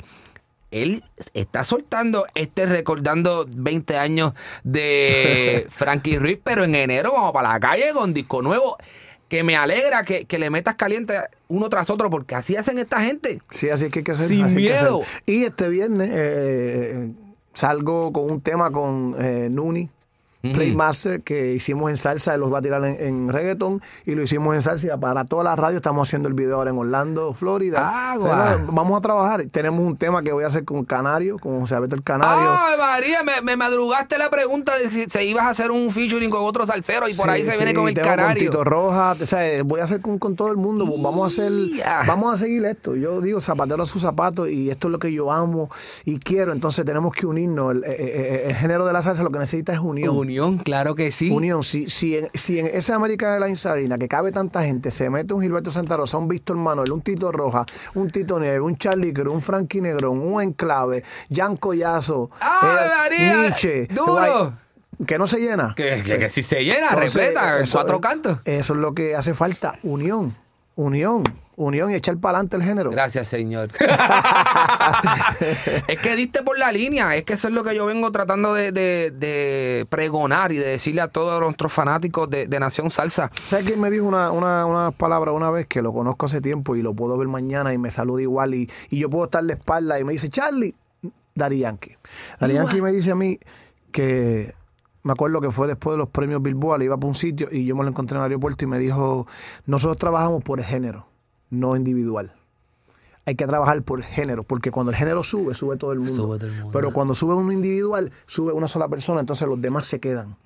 Él 0.71 1.03
está 1.35 1.65
soltando 1.65 2.27
este 2.37 2.65
recordando 2.67 3.45
20 3.57 3.99
años 3.99 4.33
de 4.63 5.67
Frankie 5.71 6.19
Ruiz, 6.19 6.39
pero 6.43 6.63
en 6.63 6.75
enero 6.77 7.13
vamos 7.13 7.33
para 7.33 7.49
la 7.55 7.61
calle 7.61 7.91
con 7.93 8.15
disco 8.15 8.41
nuevo. 8.43 8.77
Que 9.29 9.45
me 9.45 9.57
alegra 9.57 10.03
que, 10.03 10.25
que 10.25 10.41
le 10.41 10.51
metas 10.51 10.75
caliente 10.75 11.15
uno 11.47 11.69
tras 11.69 11.89
otro, 11.89 12.11
porque 12.11 12.35
así 12.35 12.57
hacen 12.57 12.79
esta 12.79 13.01
gente. 13.03 13.41
Sí, 13.53 13.71
así 13.71 13.85
es 13.87 13.93
que 13.93 14.01
hay 14.01 14.05
que 14.05 14.11
hacer. 14.11 14.27
Sin 14.27 14.39
que 14.41 14.45
hacer. 14.47 14.57
miedo. 14.59 15.03
Y 15.25 15.45
este 15.45 15.69
viernes 15.69 16.11
eh, 16.13 17.11
salgo 17.53 18.13
con 18.13 18.31
un 18.31 18.41
tema 18.41 18.71
con 18.71 19.15
eh, 19.19 19.49
Nuni. 19.51 19.89
Playmaster 20.43 21.23
que 21.23 21.55
hicimos 21.55 21.91
en 21.91 21.97
salsa, 21.97 22.35
él 22.35 22.41
los 22.41 22.53
va 22.53 22.59
a 22.59 22.63
tirar 22.63 22.85
en, 22.85 22.97
en 23.01 23.29
reggaeton 23.29 23.83
y 24.07 24.15
lo 24.15 24.23
hicimos 24.23 24.55
en 24.55 24.63
salsa 24.63 24.97
para 24.99 25.25
toda 25.25 25.45
la 25.45 25.57
radio 25.57 25.77
estamos 25.77 26.09
haciendo 26.09 26.29
el 26.29 26.35
video 26.35 26.57
ahora 26.57 26.71
en 26.71 26.79
Orlando, 26.79 27.35
Florida. 27.35 28.17
Pero 28.19 28.73
Vamos 28.73 28.99
a 28.99 29.01
trabajar. 29.01 29.45
Tenemos 29.51 29.85
un 29.85 29.97
tema 29.97 30.23
que 30.23 30.33
voy 30.33 30.45
a 30.45 30.47
hacer 30.49 30.65
con 30.65 30.85
Canario, 30.85 31.39
con 31.39 31.61
José 31.61 31.75
Alberto 31.75 31.97
el 31.97 32.03
Canario. 32.03 32.51
¡Ay, 32.51 32.79
María! 32.79 33.23
Me, 33.23 33.43
me 33.43 33.57
madrugaste 33.57 34.19
la 34.19 34.31
pregunta 34.31 34.77
de 34.79 34.91
si 34.91 35.05
se 35.09 35.25
ibas 35.25 35.45
a 35.45 35.51
hacer 35.51 35.71
un 35.71 35.91
featuring 35.91 36.31
con 36.31 36.45
otro 36.45 36.67
salsero 36.67 37.09
y 37.09 37.15
por 37.15 37.27
Sí, 37.27 37.31
ahí 37.31 37.45
se 37.45 37.57
viene 37.57 37.75
con 37.75 37.89
el 37.89 37.95
tengo 37.95 38.09
canario. 38.09 38.51
Con 38.51 38.51
Tito 38.51 38.65
Roja, 38.65 39.17
o 39.21 39.27
sea, 39.27 39.63
voy 39.65 39.81
a 39.81 39.85
hacer 39.85 40.01
con, 40.01 40.19
con 40.19 40.37
todo 40.37 40.49
el 40.49 40.57
mundo. 40.57 40.87
Vamos 40.87 41.25
a 41.25 41.27
hacer, 41.27 41.53
vamos 42.07 42.35
a 42.35 42.39
seguir 42.39 42.65
esto. 42.65 42.97
Yo 42.97 43.21
digo 43.21 43.41
zapatero 43.41 43.83
a 43.83 43.87
sus 43.87 44.03
zapatos 44.03 44.49
y 44.49 44.71
esto 44.71 44.89
es 44.89 44.93
lo 44.93 44.99
que 44.99 45.13
yo 45.13 45.31
amo 45.31 45.71
y 46.05 46.19
quiero. 46.19 46.53
Entonces 46.53 46.85
tenemos 46.85 47.15
que 47.15 47.27
unirnos. 47.27 47.73
El, 47.73 47.85
eh, 47.85 47.97
eh, 47.99 48.43
el 48.47 48.55
género 48.55 48.87
de 48.87 48.93
la 48.93 49.03
salsa 49.03 49.23
lo 49.23 49.31
que 49.31 49.39
necesita 49.39 49.73
es 49.73 49.79
unión. 49.79 50.17
Unión, 50.17 50.30
claro 50.65 50.95
que 50.95 51.11
sí. 51.11 51.31
Unión, 51.31 51.63
si, 51.65 51.89
si, 51.91 52.17
en, 52.17 52.29
si 52.35 52.59
en 52.59 52.67
esa 52.67 52.95
América 52.95 53.33
de 53.35 53.41
la 53.41 53.49
Insarina 53.49 53.99
que 53.99 54.09
cabe 54.09 54.33
tanta 54.33 54.63
gente, 54.63 54.91
se 54.91 55.11
mete 55.11 55.33
un 55.35 55.43
Gilberto 55.43 55.71
Santa 55.71 55.97
Rosa, 55.97 56.19
un 56.19 56.29
Víctor 56.29 56.57
Manuel, 56.57 56.93
un 56.93 57.01
Tito 57.03 57.31
Roja, 57.33 57.65
un 57.95 58.11
Tito 58.11 58.39
Nieves, 58.41 58.61
un 58.61 58.77
Charlie 58.77 59.13
Cruz, 59.13 59.35
un 59.35 59.43
Frankie 59.43 59.81
Negrón, 59.81 60.19
un 60.21 60.41
Enclave, 60.43 61.03
Jan 61.33 61.57
Collazo, 61.57 62.31
¡Ay, 62.41 62.69
María! 62.97 63.43
Nietzsche, 63.43 63.87
¡Duro! 63.87 64.55
que 65.07 65.19
no 65.19 65.27
se 65.27 65.39
llena. 65.41 65.73
Que, 65.75 66.03
que- 66.05 66.19
que 66.19 66.29
si 66.29 66.43
se 66.43 66.63
llena, 66.63 66.89
Entonces, 66.91 67.15
repleta, 67.15 67.61
eso- 67.61 67.79
cuatro 67.79 68.01
cantos. 68.01 68.39
Eso 68.45 68.75
es 68.75 68.79
lo 68.81 68.93
que 68.93 69.15
hace 69.17 69.33
falta, 69.35 69.79
unión, 69.83 70.37
unión, 70.77 71.23
unión 71.61 71.91
y 71.91 71.95
echar 71.95 72.17
para 72.19 72.39
adelante 72.39 72.57
el 72.57 72.63
género. 72.63 72.91
Gracias, 72.91 73.29
señor. 73.29 73.69
es 75.89 76.01
que 76.01 76.17
diste 76.17 76.43
por 76.43 76.59
la 76.59 76.73
línea. 76.73 77.15
Es 77.17 77.25
que 77.25 77.35
eso 77.35 77.49
es 77.49 77.55
lo 77.55 77.63
que 77.65 77.75
yo 77.75 77.87
vengo 77.87 78.11
tratando 78.13 78.55
de, 78.55 78.73
de- 78.73 79.11
de 79.11 79.87
pregonar 79.89 80.53
y 80.53 80.57
de 80.57 80.67
decirle 80.67 81.01
a 81.01 81.09
todos 81.09 81.41
nuestros 81.41 81.73
fanáticos 81.73 82.29
de, 82.31 82.47
de 82.47 82.61
Nación 82.61 82.91
Salsa. 82.91 83.31
¿Sabes 83.47 83.67
quién 83.67 83.81
me 83.81 83.91
dijo 83.91 84.07
una, 84.07 84.31
una, 84.31 84.67
una 84.67 84.91
palabra 84.91 85.33
una 85.33 85.51
vez 85.51 85.67
que 85.67 85.83
lo 85.83 85.93
conozco 85.93 86.27
hace 86.27 86.41
tiempo 86.41 86.77
y 86.77 86.83
lo 86.83 86.95
puedo 86.95 87.17
ver 87.19 87.29
mañana 87.29 87.73
y 87.73 87.79
me 87.79 87.91
saluda 87.91 88.23
igual 88.23 88.55
y, 88.55 88.71
y 88.89 88.99
yo 88.99 89.11
puedo 89.11 89.25
estar 89.25 89.45
de 89.45 89.55
espalda 89.55 89.99
y 90.01 90.05
me 90.05 90.13
dice, 90.13 90.29
Charlie, 90.29 90.75
Dari 91.35 91.59
Yankee. 91.59 91.97
Dari 92.39 92.55
Yankee 92.55 92.83
me 92.83 92.93
dice 92.93 93.11
a 93.13 93.15
mí 93.15 93.39
que 93.93 94.55
me 95.03 95.13
acuerdo 95.13 95.41
que 95.41 95.51
fue 95.51 95.67
después 95.67 95.95
de 95.95 95.99
los 95.99 96.09
premios 96.11 96.43
Billboard, 96.43 96.81
le 96.81 96.85
iba 96.87 96.97
para 96.97 97.09
un 97.09 97.15
sitio 97.15 97.49
y 97.51 97.65
yo 97.65 97.75
me 97.77 97.83
lo 97.85 97.89
encontré 97.91 98.17
en 98.17 98.21
el 98.23 98.25
aeropuerto 98.31 98.65
y 98.65 98.69
me 98.69 98.79
dijo, 98.79 99.27
nosotros 99.67 99.97
trabajamos 99.97 100.43
por 100.43 100.59
el 100.59 100.67
género, 100.67 101.07
no 101.51 101.77
individual. 101.77 102.33
Hay 103.27 103.35
que 103.35 103.47
trabajar 103.47 103.83
por 103.83 104.03
género, 104.03 104.43
porque 104.45 104.71
cuando 104.71 104.91
el 104.91 104.97
género 104.97 105.23
sube, 105.23 105.55
sube 105.55 105.77
todo 105.77 105.93
el 105.93 105.99
mundo. 106.01 106.15
Sube 106.15 106.39
todo 106.39 106.49
el 106.49 106.55
mundo. 106.55 106.71
Pero 106.73 106.93
cuando 106.93 107.15
sube 107.15 107.35
uno 107.35 107.53
individual, 107.53 108.11
sube 108.27 108.53
una 108.53 108.67
sola 108.67 108.89
persona, 108.89 109.21
entonces 109.21 109.47
los 109.47 109.61
demás 109.61 109.87
se 109.87 110.01
quedan. 110.01 110.37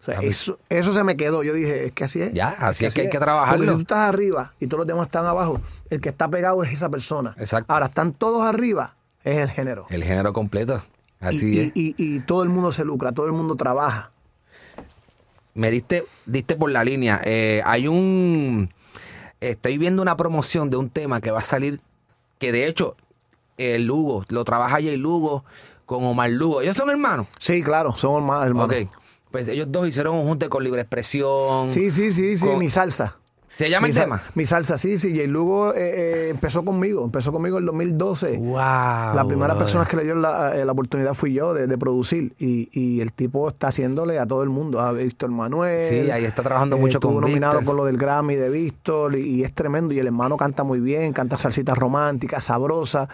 O 0.00 0.04
sea, 0.04 0.20
eso, 0.20 0.58
eso 0.68 0.92
se 0.92 1.04
me 1.04 1.14
quedó. 1.14 1.42
Yo 1.44 1.52
dije, 1.52 1.84
es 1.86 1.92
que 1.92 2.04
así 2.04 2.20
es. 2.22 2.32
Ya, 2.32 2.48
así 2.58 2.84
es 2.86 2.94
que 2.94 3.02
hay 3.02 3.10
que 3.10 3.18
trabajarlo. 3.18 3.58
Porque 3.58 3.70
si 3.70 3.74
tú 3.76 3.80
estás 3.82 4.08
arriba 4.08 4.52
y 4.58 4.66
todos 4.66 4.78
los 4.80 4.86
demás 4.86 5.06
están 5.06 5.26
abajo, 5.26 5.60
el 5.90 6.00
que 6.00 6.08
está 6.08 6.28
pegado 6.28 6.62
es 6.64 6.72
esa 6.72 6.88
persona. 6.88 7.34
Exacto. 7.38 7.72
Ahora, 7.72 7.86
están 7.86 8.12
todos 8.12 8.42
arriba, 8.42 8.96
es 9.22 9.38
el 9.38 9.50
género. 9.50 9.86
El 9.90 10.02
género 10.02 10.32
completo. 10.32 10.82
Así 11.20 11.52
y, 11.54 11.58
es. 11.60 11.72
y- 11.76 11.94
y- 11.98 12.16
y 12.16 12.20
todo 12.20 12.42
el 12.42 12.48
mundo 12.48 12.72
se 12.72 12.84
lucra, 12.84 13.12
todo 13.12 13.26
el 13.26 13.32
mundo 13.32 13.54
trabaja. 13.54 14.10
me 15.54 15.70
diste, 15.70 16.04
diste 16.26 16.56
por 16.56 16.70
la 16.70 16.82
línea. 16.82 17.20
Eh, 17.24 17.62
hay 17.64 17.86
un. 17.86 18.72
Estoy 19.42 19.76
viendo 19.76 20.02
una 20.02 20.16
promoción 20.16 20.70
de 20.70 20.76
un 20.76 20.88
tema 20.88 21.20
que 21.20 21.30
va 21.30 21.40
a 21.40 21.42
salir. 21.42 21.80
Que 22.38 22.52
de 22.52 22.66
hecho, 22.66 22.96
el 23.56 23.84
Lugo, 23.84 24.24
lo 24.28 24.44
trabaja 24.44 24.76
Jay 24.76 24.96
Lugo 24.96 25.44
con 25.86 26.04
Omar 26.04 26.30
Lugo. 26.30 26.60
Ellos 26.62 26.76
son 26.76 26.90
hermanos. 26.90 27.26
Sí, 27.38 27.62
claro, 27.62 27.94
más 28.22 28.46
hermanos. 28.46 28.76
Ok. 28.84 28.88
Pues 29.30 29.48
ellos 29.48 29.66
dos 29.70 29.88
hicieron 29.88 30.14
un 30.14 30.24
junte 30.26 30.48
con 30.48 30.62
Libre 30.62 30.82
Expresión. 30.82 31.70
Sí, 31.70 31.90
sí, 31.90 32.12
sí, 32.12 32.36
sí, 32.36 32.46
Con- 32.46 32.58
mi 32.58 32.68
salsa. 32.68 33.18
¿Se 33.52 33.68
llama 33.68 33.86
mi, 33.86 33.90
el 33.90 33.98
tema? 33.98 34.22
mi 34.34 34.46
salsa, 34.46 34.78
sí, 34.78 34.96
sí. 34.96 35.14
Jay 35.14 35.26
Lugo 35.26 35.74
eh, 35.74 35.80
eh, 35.80 36.28
empezó 36.30 36.64
conmigo, 36.64 37.04
empezó 37.04 37.32
conmigo 37.32 37.58
en 37.58 37.64
el 37.64 37.66
2012. 37.66 38.38
¡Wow! 38.38 38.54
La 38.56 39.24
primera 39.28 39.48
brother. 39.48 39.58
persona 39.58 39.84
que 39.84 39.98
le 39.98 40.04
dio 40.04 40.14
la, 40.14 40.56
eh, 40.56 40.64
la 40.64 40.72
oportunidad 40.72 41.12
fui 41.12 41.34
yo 41.34 41.52
de, 41.52 41.66
de 41.66 41.76
producir 41.76 42.32
y, 42.38 42.70
y 42.72 43.02
el 43.02 43.12
tipo 43.12 43.46
está 43.50 43.68
haciéndole 43.68 44.18
a 44.18 44.24
todo 44.24 44.42
el 44.42 44.48
mundo, 44.48 44.80
a 44.80 44.92
Víctor 44.92 45.28
Manuel. 45.32 45.86
Sí, 45.86 46.10
ahí 46.10 46.24
está 46.24 46.42
trabajando 46.42 46.78
mucho 46.78 46.96
estuvo 46.96 47.12
con 47.12 47.20
nominado 47.24 47.58
Víctor. 47.58 47.66
con 47.66 47.76
lo 47.76 47.84
del 47.84 47.98
Grammy 47.98 48.36
de 48.36 48.48
Víctor 48.48 49.16
y, 49.16 49.20
y 49.20 49.42
es 49.42 49.52
tremendo 49.52 49.92
y 49.92 49.98
el 49.98 50.06
hermano 50.06 50.38
canta 50.38 50.64
muy 50.64 50.80
bien, 50.80 51.12
canta 51.12 51.36
salsita 51.36 51.74
romántica, 51.74 52.40
sabrosa 52.40 53.06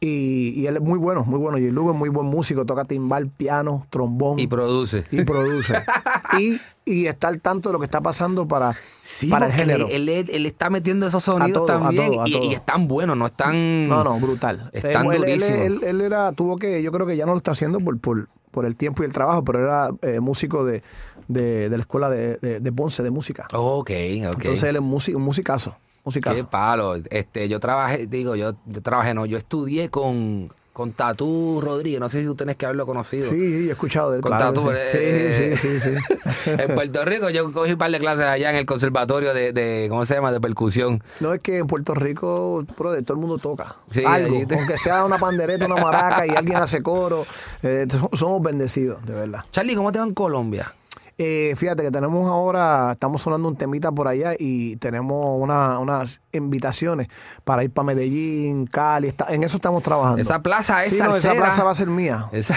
y, 0.00 0.58
y 0.58 0.66
él 0.66 0.76
es 0.76 0.82
muy 0.82 0.98
bueno, 0.98 1.24
muy 1.24 1.38
bueno. 1.38 1.58
Y 1.58 1.70
Lugo 1.70 1.90
es 1.92 1.96
muy 1.96 2.08
buen 2.08 2.26
músico, 2.26 2.64
toca 2.64 2.84
timbal, 2.86 3.28
piano, 3.28 3.86
trombón 3.90 4.38
Y 4.38 4.46
produce. 4.46 5.04
y 5.10 5.24
produce. 5.24 5.74
y, 6.38 6.58
y 6.90 7.06
está 7.06 7.28
al 7.28 7.40
tanto 7.40 7.68
de 7.68 7.74
lo 7.74 7.78
que 7.78 7.84
está 7.84 8.00
pasando 8.00 8.48
para, 8.48 8.74
Sí, 9.02 9.28
para 9.28 9.46
el 9.46 9.52
género. 9.52 9.88
Él, 9.90 10.08
él- 10.08 10.30
él 10.32 10.46
está 10.46 10.70
metiendo 10.70 11.06
esos 11.06 11.22
sonidos 11.22 11.66
todo, 11.66 11.76
a 11.76 11.80
también. 11.80 12.06
todo, 12.12 12.22
a 12.22 12.28
y, 12.28 12.32
todo. 12.32 12.44
y 12.44 12.54
están 12.54 12.88
buenos, 12.88 13.16
no 13.16 13.26
están. 13.26 13.88
No, 13.88 14.02
no, 14.02 14.18
brutal. 14.18 14.70
Están 14.72 15.06
él, 15.06 15.12
él- 15.12 15.18
durísimos. 15.18 15.60
Él, 15.60 15.80
él 15.84 16.00
era, 16.00 16.32
tuvo 16.32 16.56
que, 16.56 16.82
yo 16.82 16.90
creo 16.92 17.06
que 17.06 17.16
ya 17.16 17.26
no 17.26 17.32
lo 17.32 17.38
está 17.38 17.50
haciendo 17.50 17.78
por, 17.80 17.98
por, 18.00 18.28
por 18.50 18.64
el 18.64 18.76
tiempo 18.76 19.02
y 19.02 19.06
el 19.06 19.12
trabajo, 19.12 19.44
pero 19.44 19.60
era 19.60 19.90
eh, 20.02 20.20
músico 20.20 20.64
de, 20.64 20.82
de, 21.28 21.68
de 21.68 21.76
la 21.76 21.82
escuela 21.82 22.08
de, 22.08 22.36
de, 22.38 22.60
de 22.60 22.72
Ponce 22.72 23.02
de 23.02 23.10
música. 23.10 23.46
Ok, 23.52 23.90
ok. 23.90 23.90
Entonces 23.90 24.62
él 24.64 24.76
es 24.76 24.82
músico, 24.82 25.18
un 25.18 25.24
musicazo. 25.24 25.76
Musicazo. 26.04 26.36
Qué 26.36 26.44
palo. 26.44 26.94
Este, 27.10 27.48
yo 27.48 27.60
trabajé, 27.60 28.06
digo, 28.06 28.34
yo, 28.36 28.54
yo 28.66 28.82
trabajé, 28.82 29.14
no, 29.14 29.26
yo 29.26 29.36
estudié 29.38 29.88
con, 29.90 30.48
con 30.72 30.92
Tatú 30.92 31.60
Rodríguez. 31.62 32.00
No 32.00 32.08
sé 32.08 32.20
si 32.20 32.26
tú 32.26 32.34
tienes 32.34 32.56
que 32.56 32.64
haberlo 32.66 32.86
conocido. 32.86 33.28
Sí, 33.30 33.38
sí, 33.38 33.68
he 33.68 33.72
escuchado 33.72 34.10
de 34.12 34.16
él. 34.18 34.22
Con 34.22 34.30
claro, 34.32 34.52
Tatú, 34.52 34.70
sí. 34.70 34.76
eh, 34.94 35.30
sí, 35.32 35.56
sí, 35.56 35.78
sí, 35.80 35.90
sí. 35.90 36.50
en 36.58 36.74
Puerto 36.74 37.04
Rico 37.04 37.28
yo 37.30 37.52
cogí 37.52 37.72
un 37.72 37.78
par 37.78 37.90
de 37.90 37.98
clases 37.98 38.24
allá 38.24 38.50
en 38.50 38.56
el 38.56 38.66
conservatorio 38.66 39.34
de, 39.34 39.52
de 39.52 39.86
¿cómo 39.90 40.04
se 40.04 40.14
llama? 40.14 40.32
De 40.32 40.40
percusión. 40.40 41.02
No 41.20 41.34
es 41.34 41.40
que 41.40 41.58
en 41.58 41.66
Puerto 41.66 41.94
Rico, 41.94 42.64
brother, 42.78 43.04
todo 43.04 43.14
el 43.14 43.20
mundo 43.20 43.36
toca. 43.38 43.76
Sí, 43.90 44.02
Algo, 44.06 44.46
te- 44.46 44.54
aunque 44.58 44.78
sea 44.78 45.04
una 45.04 45.18
pandereta, 45.18 45.66
una 45.66 45.76
maraca 45.76 46.26
y 46.26 46.30
alguien 46.30 46.56
hace 46.56 46.82
coro. 46.82 47.26
eh, 47.62 47.86
so- 47.90 48.10
somos 48.16 48.40
bendecidos, 48.42 49.04
de 49.04 49.12
verdad. 49.14 49.44
Charlie, 49.52 49.74
¿cómo 49.74 49.92
te 49.92 49.98
va 49.98 50.06
en 50.06 50.14
Colombia? 50.14 50.74
Eh, 51.22 51.54
fíjate 51.54 51.82
que 51.82 51.90
tenemos 51.90 52.30
ahora, 52.30 52.92
estamos 52.92 53.20
sonando 53.20 53.46
un 53.46 53.54
temita 53.54 53.92
por 53.92 54.08
allá 54.08 54.32
y 54.38 54.76
tenemos 54.76 55.38
una- 55.38 55.78
unas 55.78 56.22
invitaciones 56.32 57.08
para 57.44 57.62
ir 57.62 57.70
para 57.70 57.84
Medellín, 57.84 58.66
Cali. 58.66 59.08
está- 59.08 59.26
en 59.28 59.42
eso 59.42 59.58
estamos 59.58 59.82
trabajando. 59.82 60.22
Esa 60.22 60.40
plaza 60.40 60.82
es 60.82 60.94
Sí, 60.94 61.02
no, 61.02 61.14
esa 61.14 61.34
plaza 61.34 61.62
va 61.62 61.72
a 61.72 61.74
ser 61.74 61.88
mía. 61.88 62.26
Esa- 62.32 62.56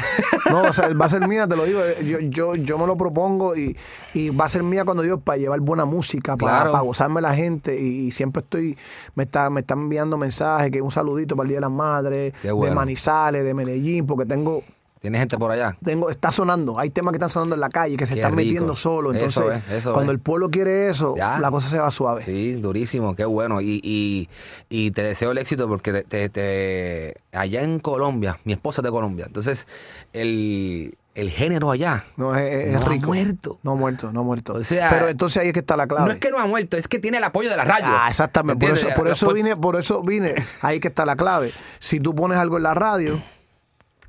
No, 0.50 0.62
o 0.62 0.72
sea, 0.72 0.94
va 0.94 1.08
a 1.08 1.10
ser 1.10 1.28
mía, 1.28 1.46
te 1.46 1.58
lo 1.58 1.66
digo. 1.66 1.82
Yo, 2.06 2.20
yo, 2.22 2.56
yo 2.56 2.78
me 2.78 2.88
lo 2.88 2.96
propongo 2.96 3.54
y, 3.58 3.76
y 4.14 4.30
va 4.30 4.46
a 4.46 4.50
ser 4.50 4.64
mía 4.64 4.86
cuando 4.86 5.04
Dios 5.04 5.20
para 5.22 5.38
llevar 5.38 5.60
buena 5.60 5.84
música, 5.84 6.38
para, 6.38 6.54
Claro. 6.54 6.72
para 6.72 6.84
gozarme 6.84 7.20
la 7.20 7.34
gente. 7.36 7.78
Y, 7.78 8.08
y 8.08 8.12
siempre 8.12 8.44
estoy, 8.44 8.78
me, 9.16 9.24
está, 9.24 9.50
me 9.50 9.60
están 9.60 9.80
enviando 9.80 10.18
mensajes, 10.18 10.72
que 10.72 10.82
un 10.82 10.92
saludito 10.92 11.36
para 11.36 11.44
el 11.46 11.50
Día 11.50 11.58
de 11.58 11.62
las 11.62 11.72
Madres, 11.72 12.34
bueno. 12.44 12.64
de 12.64 12.72
Manizales, 12.72 13.44
de 13.44 13.54
Medellín, 13.54 14.06
porque 14.06 14.26
tengo, 14.26 14.64
¿Tiene 15.04 15.20
gente 15.20 15.38
por 15.38 15.52
allá? 15.52 15.78
tengo, 15.84 16.10
está 16.10 16.32
sonando. 16.32 16.80
Hay 16.80 16.90
temas 16.90 17.12
que 17.12 17.18
están 17.18 17.30
sonando 17.30 17.56
en 17.56 17.60
la 17.62 17.68
calle, 17.70 17.98
que 17.98 18.06
se 18.06 18.14
Qué 18.14 18.22
están 18.22 18.38
rico. 18.38 18.48
metiendo 18.48 18.76
solo. 18.76 19.12
Entonces, 19.14 19.38
Eso 19.44 19.52
es, 19.52 19.70
eso 19.70 19.94
cuando 19.94 20.14
es. 20.14 20.16
el 20.16 20.22
pueblo 20.22 20.50
quiere 20.50 20.88
eso, 20.88 21.14
Ya. 21.18 21.40
la 21.40 21.52
cosa 21.52 21.68
se 21.68 21.78
va 21.78 21.92
suave. 21.92 22.24
Sí, 22.24 22.54
durísimo, 22.54 23.14
qué 23.14 23.26
bueno. 23.26 23.60
Y, 23.60 23.82
y, 23.84 24.30
y 24.70 24.92
te 24.92 25.04
deseo 25.04 25.32
el 25.32 25.38
éxito 25.40 25.68
porque 25.68 25.92
te, 25.92 26.04
te- 26.04 26.30
te- 26.30 27.16
allá 27.38 27.62
en 27.64 27.80
Colombia, 27.80 28.40
mi 28.46 28.54
esposa 28.54 28.80
es 28.82 28.86
de 28.86 28.92
Colombia, 28.92 29.26
entonces 29.28 29.68
el, 30.14 30.96
el 31.16 31.30
género 31.32 31.70
allá 31.72 32.06
No, 32.16 32.34
es, 32.36 32.68
es 32.68 32.72
no 32.80 32.86
ha 32.90 32.96
muerto. 32.96 33.60
No 33.62 33.72
ha 33.74 33.76
muerto, 33.76 34.12
no 34.14 34.22
ha 34.22 34.24
muerto. 34.24 34.54
O 34.54 34.64
sea, 34.64 34.90
Pero 34.90 35.10
entonces 35.10 35.42
ahí 35.42 35.48
es 35.48 35.54
que 35.54 35.60
está 35.60 35.76
la 35.76 35.86
clave. 35.86 36.06
No 36.08 36.12
es 36.14 36.20
que 36.20 36.32
no 36.32 36.40
ha 36.40 36.48
muerto, 36.48 36.78
es 36.78 36.88
que 36.88 37.00
tiene 37.00 37.18
el 37.18 37.24
apoyo 37.26 37.50
de 37.50 37.58
la 37.58 37.66
radio. 37.66 37.88
Ah, 37.90 38.08
exactamente. 38.10 38.66
Por 38.66 38.78
eso, 38.78 38.88
por 38.96 39.08
eso 39.10 39.34
vine, 39.34 39.58
por 39.58 39.76
eso 39.76 40.02
vine. 40.02 40.36
Ahí 40.62 40.80
que 40.80 40.88
está 40.88 41.06
la 41.06 41.18
clave. 41.18 41.52
Si 41.80 42.00
tú 42.00 42.16
pones 42.16 42.38
algo 42.38 42.56
en 42.58 42.64
la 42.64 42.74
radio, 42.74 43.22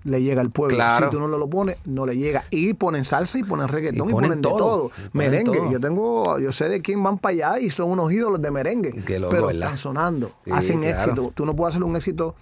le 0.05 0.23
llega 0.23 0.41
al 0.43 0.51
pueblo. 0.51 0.77
Claro. 0.77 1.07
Si 1.11 1.17
tú 1.17 1.21
no 1.21 1.27
lo 1.29 1.49
pones, 1.49 1.77
no 1.87 2.05
le 2.07 2.17
llega. 2.17 2.45
Y 2.51 2.75
ponen 2.75 3.05
salsa 3.05 3.39
y 3.39 3.43
ponen 3.43 3.69
reggaetón 3.69 4.07
Y 4.09 4.11
y, 4.11 4.13
ponen 4.13 4.29
ponen, 4.31 4.43
todo. 4.43 4.53
de 4.55 4.59
todo. 4.59 4.89
Ponen 4.91 5.11
Merengue. 5.31 5.57
todo. 5.59 5.71
Yo 5.73 5.81
tengo, 5.81 6.39
yo 6.39 6.53
sé 6.53 6.69
de 6.69 6.81
quién 6.83 7.03
van 7.03 7.19
para 7.19 7.33
allá 7.55 7.59
y 7.61 7.71
son 7.71 7.91
unos 7.91 8.13
ídolos 8.13 8.41
de 8.43 8.51
merengue. 8.51 8.91
Loco, 8.91 9.31
pero 9.31 9.47
¿verdad? 9.47 9.63
están 9.63 9.77
sonando. 9.79 10.33
Sí, 10.45 10.51
hacen 10.53 10.81
claro. 10.81 10.95
éxito. 10.97 11.33
Tú 11.35 11.47
no 11.47 11.57
puedes 11.57 11.75
hacer 11.75 11.83
un 11.85 11.97
éxito 11.97 12.35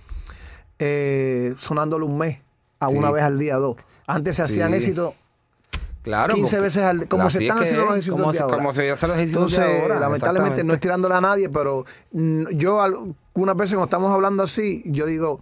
eh, 0.78 1.54
sonándole 1.58 2.04
un 2.04 2.18
mes 2.18 2.40
a 2.80 2.88
Sí. 2.88 2.96
una 2.96 3.10
vez 3.10 3.22
al 3.22 3.38
día, 3.38 3.56
dos. 3.56 3.76
Antes 4.06 4.36
se 4.36 4.42
hacían 4.42 4.70
Sí. 4.70 4.76
éxitos 4.78 5.14
Claro, 6.02 6.34
15 6.34 6.56
porque- 6.56 6.64
veces 6.66 6.82
al 6.82 7.06
como 7.06 7.30
se 7.30 7.38
es 7.38 7.42
están 7.44 7.58
haciendo 7.62 7.84
los 7.84 7.96
éxitos 7.96 8.18
como 8.20 8.32
de 8.32 8.36
se- 8.38 8.42
ahora. 8.42 8.56
Como 8.56 8.72
se 8.72 8.90
hacen 8.90 9.08
los 9.10 9.18
éxitos 9.18 9.42
Entonces, 9.54 9.64
de 9.72 9.82
ahora. 9.82 10.00
lamentablemente 10.00 10.64
no 10.64 10.74
es 10.74 10.80
tirándole 10.80 11.14
a 11.14 11.20
nadie, 11.20 11.48
pero 11.48 11.84
mm, 12.10 12.48
yo 12.56 12.82
algunas 12.82 13.56
veces 13.56 13.74
cuando 13.74 13.84
estamos 13.84 14.10
hablando 14.12 14.42
así, 14.42 14.82
yo 14.86 15.06
digo, 15.06 15.40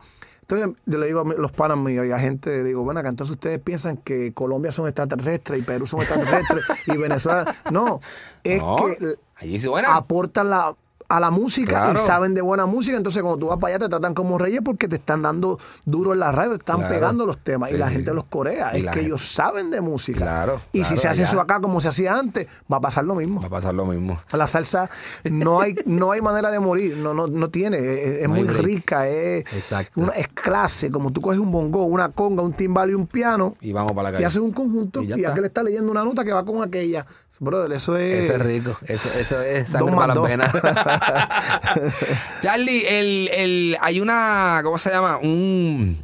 entonces 0.50 0.82
yo 0.86 0.98
le 0.98 1.06
digo 1.06 1.20
a 1.20 1.24
los 1.24 1.52
panas 1.52 1.78
míos 1.78 2.06
y 2.06 2.12
a 2.12 2.18
gente, 2.18 2.64
digo, 2.64 2.82
bueno, 2.82 3.00
acá 3.00 3.08
entonces 3.08 3.32
ustedes 3.32 3.58
piensan 3.60 3.96
que 3.98 4.32
Colombia 4.32 4.72
son 4.72 4.86
extraterrestres 4.86 5.60
y 5.60 5.62
Perú 5.62 5.86
son 5.86 6.00
extraterrestres 6.00 6.64
y 6.86 6.96
Venezuela. 6.96 7.54
No, 7.70 8.00
es 8.42 8.60
No, 8.60 8.76
que 8.76 9.16
allí 9.36 9.58
aportan 9.86 10.50
la 10.50 10.76
a 11.10 11.20
la 11.20 11.30
música 11.30 11.80
Claro. 11.80 11.92
y 11.94 11.98
saben 11.98 12.34
de 12.34 12.40
buena 12.40 12.66
música, 12.66 12.96
entonces 12.96 13.20
cuando 13.22 13.38
tú 13.38 13.46
vas 13.48 13.58
para 13.58 13.74
allá 13.74 13.84
te 13.84 13.88
tratan 13.90 14.14
como 14.14 14.38
reyes 14.38 14.60
porque 14.64 14.88
te 14.88 14.96
están 14.96 15.22
dando 15.22 15.58
duro 15.84 16.12
en 16.12 16.20
la 16.20 16.32
radio, 16.32 16.52
te 16.52 16.56
están 16.58 16.78
Claro. 16.78 16.94
pegando 16.94 17.26
los 17.26 17.38
temas 17.38 17.70
y 17.72 17.76
la 17.76 17.90
gente 17.90 18.14
los 18.14 18.24
corea, 18.24 18.70
Y 18.74 18.78
es 18.78 18.82
que 18.84 18.88
gente- 18.90 19.00
ellos 19.06 19.32
saben 19.32 19.70
de 19.70 19.80
música. 19.80 20.20
Claro, 20.20 20.60
y 20.72 20.84
si 20.84 20.96
se 20.96 21.08
hace 21.08 21.22
allá. 21.22 21.30
eso 21.32 21.40
acá 21.40 21.60
como 21.60 21.80
se 21.80 21.88
hacía 21.88 22.14
antes, 22.16 22.46
va 22.72 22.76
a 22.78 22.80
pasar 22.80 23.04
lo 23.04 23.14
mismo. 23.16 23.40
Va 23.40 23.48
a 23.48 23.50
pasar 23.50 23.74
lo 23.74 23.84
mismo. 23.86 24.20
La 24.32 24.46
salsa 24.46 24.88
no 25.24 25.60
hay 25.60 25.74
no 25.84 26.12
hay 26.12 26.20
manera 26.22 26.50
de 26.50 26.60
morir, 26.60 26.96
no 26.96 27.12
no, 27.12 27.26
no 27.26 27.50
tiene, 27.50 28.22
es, 28.22 28.28
muy 28.28 28.44
break. 28.44 28.62
rica, 28.64 29.08
es, 29.08 29.44
Exacto. 29.52 30.00
una, 30.00 30.12
es 30.12 30.28
clase, 30.28 30.90
como 30.90 31.10
tú 31.12 31.20
coges 31.20 31.38
un 31.40 31.50
bongo, 31.50 31.84
una 31.86 32.10
conga, 32.10 32.42
un 32.42 32.52
timbal 32.52 32.90
y 32.90 32.94
un 32.94 33.06
piano 33.06 33.54
Y 33.60 33.72
vamos 33.72 33.92
para 33.92 34.04
la 34.04 34.10
y 34.10 34.12
calle. 34.14 34.26
haces 34.26 34.40
un 34.40 34.52
conjunto 34.52 35.02
Y 35.02 35.12
y, 35.12 35.22
ya 35.22 35.30
aquel 35.32 35.44
está 35.46 35.62
leyendo 35.62 35.90
una 35.90 36.04
nota 36.04 36.24
que 36.24 36.32
va 36.32 36.44
con 36.44 36.62
aquella. 36.62 37.04
Brother, 37.42 37.72
eso 37.72 37.96
es 37.96 38.24
Eso 38.24 38.34
es 38.34 38.42
rico. 38.42 38.76
Eso, 38.86 39.18
eso 39.18 39.40
es 39.40 39.66
sangre 39.68 39.96
para 39.96 40.14
las 40.14 40.22
venas. 40.22 40.52
Charlie, 42.42 42.84
el, 42.86 43.28
el, 43.32 43.76
hay 43.80 44.00
una, 44.00 44.60
¿cómo 44.64 44.78
se 44.78 44.90
llama? 44.90 45.18
Un, 45.18 45.98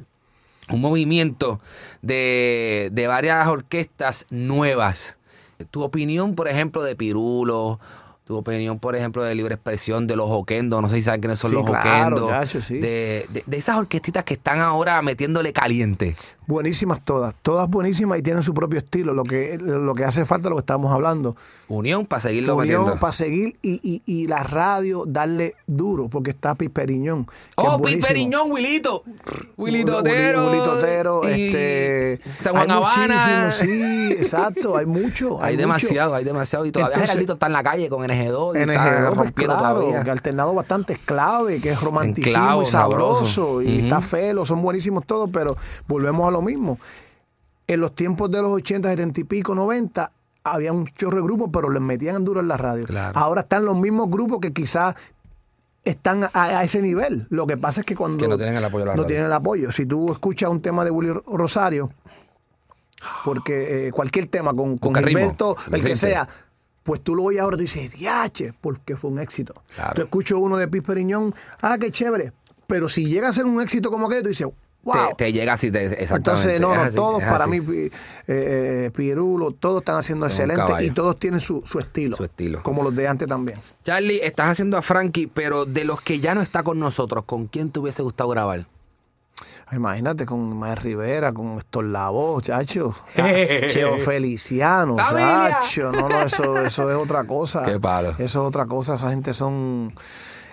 un 0.71 0.81
movimiento 0.81 1.61
de, 2.03 2.89
de 2.93 3.07
varias 3.07 3.47
orquestas 3.49 4.27
nuevas. 4.31 5.17
Tu 5.71 5.83
opinión, 5.83 6.35
por 6.35 6.49
ejemplo, 6.49 6.83
de 6.83 6.97
Pirulo, 6.97 7.81
tu 8.25 8.37
opinión, 8.37 8.79
por 8.79 8.95
ejemplo, 8.97 9.23
de 9.23 9.35
Libre 9.35 9.55
Expresión, 9.55 10.07
de 10.07 10.17
los 10.17 10.29
Oquendos, 10.31 10.83
no 10.83 10.89
sé 10.89 10.97
si 10.97 11.03
saben 11.03 11.21
quiénes 11.21 11.39
son 11.39 11.51
Sí, 11.51 11.57
los 11.57 11.65
claro, 11.65 12.27
Oquendos. 12.27 12.65
sí. 12.65 12.79
de, 12.79 13.25
de- 13.31 13.45
de 13.47 13.57
esas 13.57 13.77
orquestitas 13.77 14.25
que 14.25 14.35
están 14.35 14.61
ahora 14.61 15.01
metiéndole 15.03 15.53
caliente. 15.53 16.17
Buenísimas 16.47 17.01
todas, 17.05 17.35
todas 17.43 17.69
buenísimas 17.69 18.19
y 18.19 18.23
tienen 18.23 18.43
su 18.43 18.55
propio 18.55 18.79
estilo. 18.79 19.13
Lo 19.15 19.25
que, 19.25 19.59
lo 19.61 19.95
que 19.95 20.05
hace 20.05 20.25
falta, 20.25 20.49
lo 20.49 20.57
que 20.57 20.61
estábamos 20.61 20.93
hablando. 20.93 21.35
Unión 21.69 22.07
para 22.07 22.21
seguirlo 22.21 22.55
Unión 22.57 22.81
metiendo. 22.83 23.01
para 23.01 23.13
seguir 23.13 23.57
y, 23.63 23.81
y, 23.83 24.03
y 24.07 24.27
la 24.29 24.43
radio 24.45 25.05
darle 25.07 25.55
duro, 25.67 26.09
porque 26.09 26.31
está 26.31 26.55
es 26.55 27.37
Oh. 27.57 27.83
Piperiñón, 27.83 28.53
Wilito. 28.53 29.03
Wilito 29.57 29.99
Otero. 29.99 30.51
Willy 30.51 30.59
Otero, 30.61 31.21
y 31.25 31.47
este, 31.49 32.19
San 32.41 32.53
Juan 32.53 32.71
Habana. 32.71 33.51
Sí, 33.53 34.13
exacto, 34.13 34.77
hay 34.77 34.87
mucho. 34.87 35.43
Hay, 35.47 35.57
demasiado, 35.57 36.15
hay 36.15 36.25
demasiado. 36.25 36.65
Y 36.67 36.73
todavía 36.73 36.95
Entonces- 36.95 37.11
Geraldito 37.11 37.33
está 37.35 37.47
en 37.47 37.53
la 37.53 37.63
calle 37.63 37.89
con 37.89 38.03
NG2 38.07 38.55
y 38.57 38.65
NG, 38.67 38.71
está 38.73 39.07
pues, 39.09 39.17
rompiendo 39.19 39.57
claro, 39.59 39.81
todavía. 39.81 40.05
que 40.05 40.11
alternado 40.11 40.55
bastante 40.55 40.93
es 40.95 40.99
clave, 41.01 41.61
que 41.61 41.71
es 41.71 41.81
romanticismo 41.81 42.39
Enclavo, 42.39 42.63
y 42.63 42.67
sabroso, 42.67 43.27
sabroso. 43.27 43.63
y 43.63 43.79
está 43.85 44.01
felo, 44.01 44.47
son 44.47 44.63
buenísimos 44.63 45.05
todos, 45.07 45.29
pero 45.33 45.57
volvemos 45.89 46.29
a 46.29 46.31
lo 46.37 46.43
mismo. 46.43 46.79
En 47.67 47.81
los 47.81 47.95
tiempos 47.95 48.31
de 48.31 48.43
los 48.43 48.53
80, 48.53 48.89
70 48.91 49.21
y 49.21 49.25
pico, 49.25 49.55
90, 49.55 50.13
había 50.45 50.73
un 50.73 50.87
chorro 50.87 51.17
de 51.17 51.23
grupos, 51.23 51.51
pero 51.53 51.71
les 51.71 51.83
metían 51.83 52.25
duro 52.25 52.41
en 52.41 52.49
la 52.49 52.57
radio. 52.57 52.85
Claro. 52.85 53.19
Ahora 53.19 53.41
están 53.43 53.65
los 53.65 53.77
mismos 53.77 54.09
grupos 54.09 54.39
que 54.41 54.53
quizás 54.53 54.95
están 55.85 56.25
a, 56.25 56.31
a 56.33 56.63
ese 56.65 56.83
nivel. 56.83 57.27
Lo 57.31 57.47
que 57.47 57.57
pasa 57.57 57.81
es 57.81 57.87
que 57.87 57.97
cuando 57.97 58.19
Que 58.19 58.29
no 58.29 58.37
tienen 58.37 58.57
el 58.57 58.65
apoyo 58.65 58.85
no 58.85 58.93
radio. 58.93 59.07
tienen 59.07 59.27
el 59.27 59.33
apoyo. 59.33 59.73
Si 59.73 59.87
tú 59.87 60.13
escuchas 60.13 60.51
un 60.51 60.61
tema 60.61 60.85
de 60.85 60.91
Willy 60.91 61.13
Rosario, 61.27 61.91
porque 63.25 63.89
eh, 63.89 63.91
cualquier 63.93 64.29
tema 64.29 64.55
con, 64.55 64.79
con 64.79 64.95
Gilberto, 64.95 65.57
el 65.71 65.85
que 65.85 65.97
sea, 65.97 66.29
pues 66.83 67.01
tú 67.01 67.15
lo 67.17 67.25
oyes 67.25 67.41
ahora 67.41 67.57
y 67.57 67.61
dices, 67.63 67.91
diache, 67.93 68.53
porque 68.61 68.97
fue 68.97 69.11
un 69.11 69.19
éxito. 69.19 69.55
Claro. 69.75 69.95
Tú 69.95 70.03
escuchas 70.03 70.39
uno 70.41 70.57
de 70.57 70.69
Pisperiñón, 70.69 71.35
ah, 71.61 71.77
qué 71.79 71.91
chévere. 71.91 72.33
Pero 72.67 72.89
si 72.89 73.07
llega 73.07 73.29
a 73.29 73.33
ser 73.33 73.45
un 73.45 73.61
éxito 73.61 73.91
como 73.91 74.07
aquel, 74.07 74.23
tú 74.23 74.29
dices, 74.29 74.47
wow. 74.87 75.09
Te, 75.09 75.27
te 75.27 75.33
llega 75.33 75.53
así, 75.53 75.71
te, 75.71 75.85
exactamente. 75.85 76.15
Entonces, 76.17 76.61
no, 76.61 76.75
no, 76.75 76.81
así, 76.81 76.97
todos 76.97 77.23
para 77.23 77.45
así. 77.45 77.61
mí, 77.61 77.77
eh, 77.77 77.91
eh, 78.27 78.91
Pirulo, 78.95 79.51
todos 79.51 79.83
están 79.83 79.97
haciendo 79.97 80.31
Son 80.31 80.51
excelente 80.51 80.85
y 80.85 80.91
todos 80.91 81.19
tienen 81.19 81.41
su, 81.41 81.63
su 81.67 81.79
estilo. 81.79 82.17
Su 82.17 82.25
estilo. 82.25 82.63
Como 82.63 82.83
los 82.83 82.97
de 82.97 83.07
antes 83.07 83.29
también. 83.29 83.59
Charlie, 83.85 84.21
estás 84.23 84.49
haciendo 84.49 84.79
a 84.79 84.83
Frankie, 84.83 85.27
pero 85.27 85.67
de 85.67 85.85
los 85.85 86.01
que 86.01 86.21
ya 86.21 86.35
no 86.35 86.41
está 86.41 86.63
con 86.63 86.79
nosotros, 86.79 87.25
¿con 87.25 87.47
quién 87.49 87.71
te 87.71 87.81
hubiese 87.81 88.03
gustado 88.03 88.31
grabar? 88.31 88.67
Imagínate 89.73 90.25
con 90.25 90.57
Mael 90.57 90.77
Rivera, 90.77 91.33
con 91.33 91.59
Héctor 91.59 91.87
Lavoe, 91.87 92.41
chacho. 92.41 92.95
Cheo 93.17 93.99
Feliciano, 93.99 94.97
¡Familia! 94.97 95.59
chacho. 95.63 95.93
No, 95.93 96.09
no, 96.09 96.23
eso, 96.23 96.59
eso 96.65 96.91
es 96.91 96.97
otra 96.97 97.25
cosa. 97.25 97.65
Qué 97.65 97.79
palo. 97.79 98.11
Eso 98.11 98.23
es 98.23 98.37
otra 98.37 98.67
cosa. 98.67 98.95
Esa 98.95 99.11
gente 99.11 99.35
son. 99.35 99.93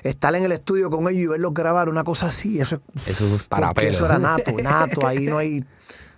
Estar 0.04 0.36
en 0.36 0.44
el 0.44 0.52
estudio 0.52 0.90
con 0.90 1.08
ellos 1.08 1.24
y 1.24 1.28
verlos 1.28 1.54
grabar 1.54 1.90
una 1.90 2.04
cosa 2.04 2.28
así, 2.28 2.60
eso 2.60 2.76
es. 2.76 3.08
Eso 3.08 3.36
es 3.36 3.44
para 3.44 3.74
pelo. 3.74 3.90
Eso 3.90 4.06
era 4.06 4.20
nato, 4.20 4.52
nato. 4.62 5.08
Ahí 5.08 5.26
no 5.26 5.38
hay. 5.38 5.64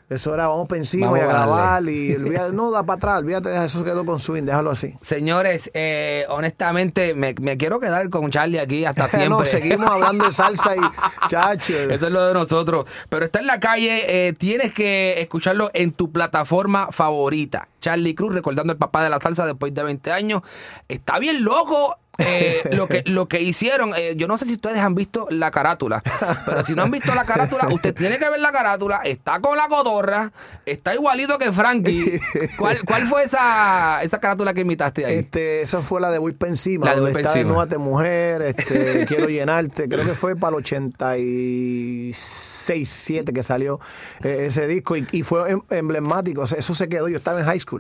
Eso 0.08 0.36
era, 0.36 0.48
vamos 0.48 0.68
para 0.68 0.78
encima 0.78 1.08
Vamos 1.08 1.20
y 1.20 1.22
a 1.24 1.26
darle. 1.26 2.08
grabar. 2.20 2.52
Y 2.52 2.56
no, 2.56 2.70
da 2.70 2.84
para 2.84 2.98
atrás, 2.98 3.20
olvídate, 3.22 3.66
eso 3.66 3.84
quedó 3.84 4.06
con 4.06 4.20
swing, 4.20 4.44
déjalo 4.44 4.70
así. 4.70 4.94
Señores, 5.02 5.72
eh, 5.74 6.26
honestamente, 6.30 7.16
me, 7.16 7.34
me 7.42 7.58
quiero 7.58 7.80
quedar 7.80 8.08
con 8.12 8.30
Charlie 8.30 8.60
aquí 8.60 8.86
hasta 8.86 9.08
siempre. 9.08 9.30
no, 9.30 9.46
seguimos 9.48 9.90
hablando 9.90 10.26
de 10.26 10.32
salsa 10.32 10.76
y 10.76 10.80
chacho. 11.28 11.74
Eso 11.90 12.06
es 12.06 12.14
lo 12.14 12.28
de 12.28 12.36
nosotros. 12.36 12.88
Pero 13.10 13.26
está 13.26 13.40
en 13.40 13.48
la 13.48 13.60
calle, 13.60 14.28
eh, 14.28 14.34
tienes 14.34 14.74
que 14.74 15.20
escucharlo 15.22 15.72
en 15.74 15.92
tu 15.92 16.12
plataforma 16.12 16.90
favorita. 16.92 17.68
Charlie 17.86 18.16
Cruz, 18.16 18.34
recordando 18.34 18.74
el 18.74 18.80
papá 18.80 19.04
de 19.04 19.12
la 19.12 19.20
salsa 19.20 19.46
después 19.46 19.72
de 19.76 19.84
20 19.84 20.12
años. 20.12 20.42
Está 20.88 21.20
bien 21.20 21.44
loco. 21.44 21.96
eh, 22.18 22.62
lo 22.72 22.88
que 22.88 23.04
lo 23.08 23.28
que 23.28 23.42
hicieron, 23.42 23.92
eh, 23.94 24.14
yo 24.16 24.30
no 24.30 24.38
sé 24.38 24.46
si 24.46 24.54
ustedes 24.54 24.78
han 24.78 24.96
visto 24.96 25.28
la 25.32 25.52
carátula, 25.52 26.02
pero 26.46 26.64
si 26.64 26.74
no 26.74 26.84
han 26.84 26.92
visto 26.92 27.14
la 27.14 27.26
carátula, 27.26 27.68
usted 27.70 27.94
tiene 27.94 28.18
que 28.18 28.30
ver 28.30 28.40
la 28.40 28.54
carátula, 28.54 29.02
está 29.04 29.42
con 29.42 29.58
la 29.58 29.68
cotorra, 29.68 30.32
está 30.66 30.94
igualito 30.96 31.38
que 31.38 31.52
Frankie. 31.52 32.22
¿Cuál, 32.58 32.78
cuál 32.86 33.06
fue 33.08 33.24
esa, 33.26 34.00
esa 34.02 34.22
carátula 34.22 34.54
que 34.54 34.62
imitaste 34.62 35.06
ahí? 35.06 35.16
Este, 35.16 35.62
esa 35.62 35.82
fue 35.82 36.00
la 36.00 36.10
de 36.10 36.20
Voy 36.20 36.32
pa' 36.32 36.48
encima, 36.48 36.86
La 36.86 36.92
de 36.92 36.98
donde 37.02 37.12
Voy 37.12 37.22
pa' 37.22 37.28
está 37.28 37.38
encima. 37.38 37.50
Desnúdate 37.50 37.78
Mujer, 37.80 38.42
este, 38.44 39.06
Quiero 39.10 39.28
Llenarte, 39.28 39.90
creo 39.90 40.06
que 40.06 40.16
fue 40.16 40.38
para 40.38 40.52
el 40.56 40.64
86, 40.64 42.88
7 42.90 43.34
que 43.34 43.44
salió 43.44 43.82
eh, 44.24 44.46
ese 44.48 44.68
disco 44.68 44.96
y, 44.96 45.06
y 45.12 45.24
fue 45.24 45.52
em- 45.52 45.62
emblemático, 45.70 46.46
eso 46.46 46.74
se 46.74 46.88
quedó, 46.88 47.10
yo 47.10 47.18
estaba 47.18 47.42
en 47.42 47.46
high 47.46 47.60
school. 47.60 47.75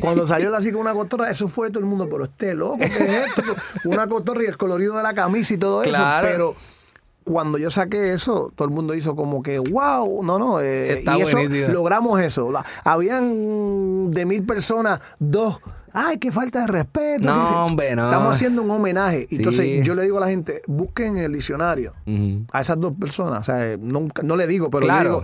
Cuando 0.00 0.26
salió 0.26 0.54
así 0.54 0.70
con 0.72 0.80
una 0.82 0.94
cotorra, 0.94 1.30
eso 1.30 1.48
fue 1.48 1.70
todo 1.70 1.80
el 1.80 1.86
mundo, 1.86 2.08
pero 2.10 2.24
este 2.24 2.54
loco, 2.54 2.78
¿qué 2.78 2.84
es 2.86 3.26
esto? 3.28 3.42
Una 3.84 4.06
cotorra 4.06 4.42
y 4.42 4.46
el 4.46 4.56
colorido 4.56 4.96
de 4.96 5.02
la 5.02 5.14
camisa 5.14 5.54
y 5.54 5.58
todo 5.58 5.82
Claro. 5.82 6.26
eso, 6.26 6.36
pero 6.36 6.54
cuando 7.24 7.58
yo 7.58 7.70
saqué 7.70 8.12
eso, 8.14 8.50
todo 8.56 8.66
el 8.68 8.72
mundo 8.74 8.94
hizo 8.94 9.14
como 9.14 9.42
que, 9.42 9.58
wow, 9.58 10.22
no, 10.24 10.38
no. 10.38 10.60
eh, 10.60 11.00
Está 11.00 11.18
y 11.18 11.22
eso, 11.22 11.38
logramos 11.72 12.20
eso. 12.20 12.50
La- 12.50 12.64
habían 12.84 14.10
de 14.10 14.24
mil 14.24 14.42
personas, 14.44 15.00
dos. 15.18 15.58
Ay, 15.92 16.18
qué 16.18 16.30
falta 16.32 16.60
de 16.60 16.66
respeto. 16.68 17.24
No, 17.24 17.34
que 17.34 17.40
dice- 17.40 17.54
hombre, 17.54 17.96
no. 17.96 18.04
Estamos 18.04 18.34
haciendo 18.34 18.62
un 18.62 18.70
homenaje. 18.70 19.26
Sí. 19.28 19.36
Entonces, 19.36 19.84
yo 19.86 19.94
le 19.94 20.02
digo 20.02 20.18
a 20.18 20.20
la 20.20 20.28
gente, 20.28 20.62
busquen 20.66 21.16
el 21.16 21.32
diccionario 21.32 21.92
a 22.52 22.60
esas 22.60 22.78
dos 22.78 22.92
personas. 22.98 23.40
O 23.40 23.44
sea, 23.44 23.72
eh, 23.72 23.78
no 23.78 24.36
le 24.36 24.46
digo, 24.46 24.70
pero 24.70 24.82
Claro. 24.84 25.02
le 25.02 25.08
digo, 25.08 25.22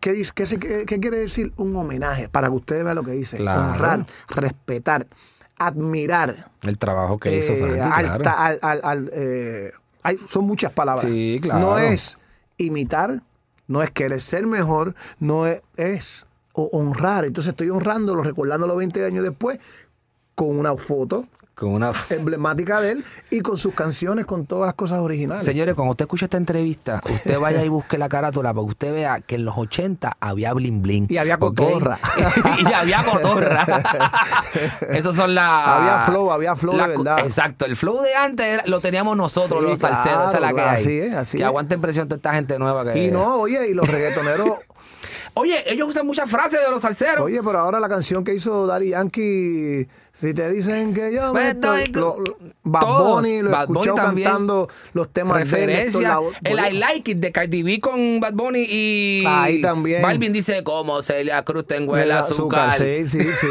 ¿qué, 0.00 0.12
dice, 0.12 0.32
qué, 0.34 0.46
se- 0.46 0.58
qué- 0.58 0.84
qué 0.86 1.00
quiere 1.00 1.18
decir 1.18 1.52
un 1.56 1.74
homenaje? 1.76 2.28
Para 2.28 2.48
que 2.48 2.54
ustedes 2.54 2.84
vean 2.84 2.96
lo 2.96 3.02
que 3.02 3.12
dice. 3.12 3.36
Claro. 3.38 3.72
Honrar, 3.72 4.06
respetar, 4.28 5.06
admirar. 5.58 6.50
El 6.62 6.78
trabajo 6.78 7.18
que 7.18 7.36
hizo 7.38 7.52
eh, 7.52 7.56
Frankie, 7.56 8.02
claro. 8.02 8.24
al- 8.36 8.58
al- 8.62 8.80
al, 8.84 9.10
eh, 9.12 9.72
hay- 10.02 10.18
son 10.18 10.44
muchas 10.46 10.72
palabras. 10.72 11.04
Sí, 11.10 11.38
claro. 11.42 11.60
No 11.60 11.78
es 11.78 12.18
imitar, 12.56 13.20
no 13.66 13.82
es 13.82 13.90
querer 13.90 14.20
ser 14.20 14.46
mejor, 14.46 14.94
no 15.20 15.46
es, 15.46 15.62
es 15.76 16.26
o- 16.52 16.68
honrar. 16.72 17.24
Entonces 17.24 17.50
estoy 17.50 17.70
honrándolo, 17.70 18.22
recordándolo 18.22 18.76
20 18.76 19.04
años 19.04 19.24
después, 19.24 19.58
con 20.34 20.56
una 20.58 20.74
foto 20.76 21.26
Con 21.58 21.70
una... 21.70 21.90
emblemática 22.10 22.80
de 22.80 22.92
él 22.92 23.04
y 23.30 23.40
con 23.40 23.58
sus 23.58 23.74
canciones, 23.74 24.26
con 24.26 24.46
todas 24.46 24.66
las 24.66 24.74
cosas 24.74 25.00
originales. 25.00 25.44
Señores, 25.44 25.74
cuando 25.74 25.90
usted 25.90 26.04
escucha 26.04 26.26
esta 26.26 26.36
entrevista, 26.36 27.00
usted 27.10 27.38
vaya 27.40 27.64
y 27.64 27.68
busque 27.68 27.98
la 27.98 28.08
carátula 28.08 28.54
para 28.54 28.64
que 28.64 28.70
usted 28.70 28.92
vea 28.92 29.18
que 29.20 29.34
en 29.34 29.44
los 29.44 29.56
80 29.58 30.16
había 30.20 30.52
bling 30.54 30.82
bling. 30.82 31.06
Y 31.10 31.16
había 31.18 31.36
cotorra. 31.38 31.98
y 32.70 32.72
había 32.72 33.02
cotorra. 33.04 33.66
Esos 34.90 35.16
son 35.16 35.34
las... 35.34 35.66
Había 35.66 36.00
flow, 36.06 36.30
había 36.30 36.56
flow 36.56 36.76
de 36.76 36.86
verdad. 36.86 37.18
Exacto, 37.20 37.66
el 37.66 37.76
flow 37.76 38.00
de 38.02 38.14
antes 38.14 38.46
era- 38.46 38.62
lo 38.66 38.80
teníamos 38.80 39.16
nosotros, 39.16 39.60
Sí, 39.62 39.68
los 39.70 39.78
salseros, 39.80 40.28
esa 40.28 40.36
es 40.36 40.40
la 40.40 40.48
que 40.48 40.54
claro, 40.54 40.70
hay. 40.70 40.76
así 40.76 40.98
es, 41.00 41.12
así 41.14 41.36
que 41.38 41.42
es. 41.42 41.46
aguanten 41.48 41.80
presión 41.80 42.08
toda 42.08 42.16
esta 42.16 42.34
gente 42.34 42.58
nueva 42.58 42.92
que... 42.92 43.04
Y 43.06 43.10
no, 43.10 43.36
oye, 43.36 43.68
y 43.68 43.74
los 43.74 43.86
reggaetoneros, 43.88 44.50
Oye, 45.34 45.62
ellos 45.72 45.88
usan 45.88 46.04
muchas 46.06 46.28
frases 46.28 46.60
de 46.60 46.68
los 46.70 46.82
salseros. 46.82 47.20
oye, 47.24 47.40
pero 47.44 47.60
ahora 47.60 47.78
la 47.78 47.88
canción 47.88 48.24
que 48.24 48.34
hizo 48.34 48.66
Daddy 48.66 48.88
Yankee, 48.88 49.86
si 50.20 50.34
te 50.34 50.50
dicen 50.50 50.92
que 50.94 51.12
yo 51.14 51.32
me 51.32 51.40
Pues, 51.40 51.54
estoy, 51.54 51.86
lo- 51.92 52.16
Bad. 52.64 52.80
Bunny 52.82 53.40
lo 53.42 53.50
Bad 53.50 53.68
Bunny 53.68 53.94
también. 53.94 54.28
cantando 54.28 54.68
los 54.92 55.08
temas 55.12 55.38
de 55.38 55.44
referencia. 55.44 56.14
Lavoe- 56.16 56.32
el 56.44 56.58
I 56.74 56.78
Like 56.78 57.10
It 57.12 57.18
de 57.18 57.32
Cardi 57.32 57.62
B 57.62 57.80
con 57.80 58.20
Bad 58.20 58.34
Bunny 58.34 58.66
y 58.68 59.24
Ahí 59.26 59.60
también. 59.62 60.02
Balvin 60.02 60.32
dice 60.32 60.62
como 60.64 61.00
Celia 61.02 61.42
Cruz 61.44 61.66
tengo 61.66 61.94
el 61.96 62.00
del 62.02 62.12
azúcar. 62.12 62.72
Sí, 62.74 63.06
sí, 63.06 63.20
sí. 63.22 63.46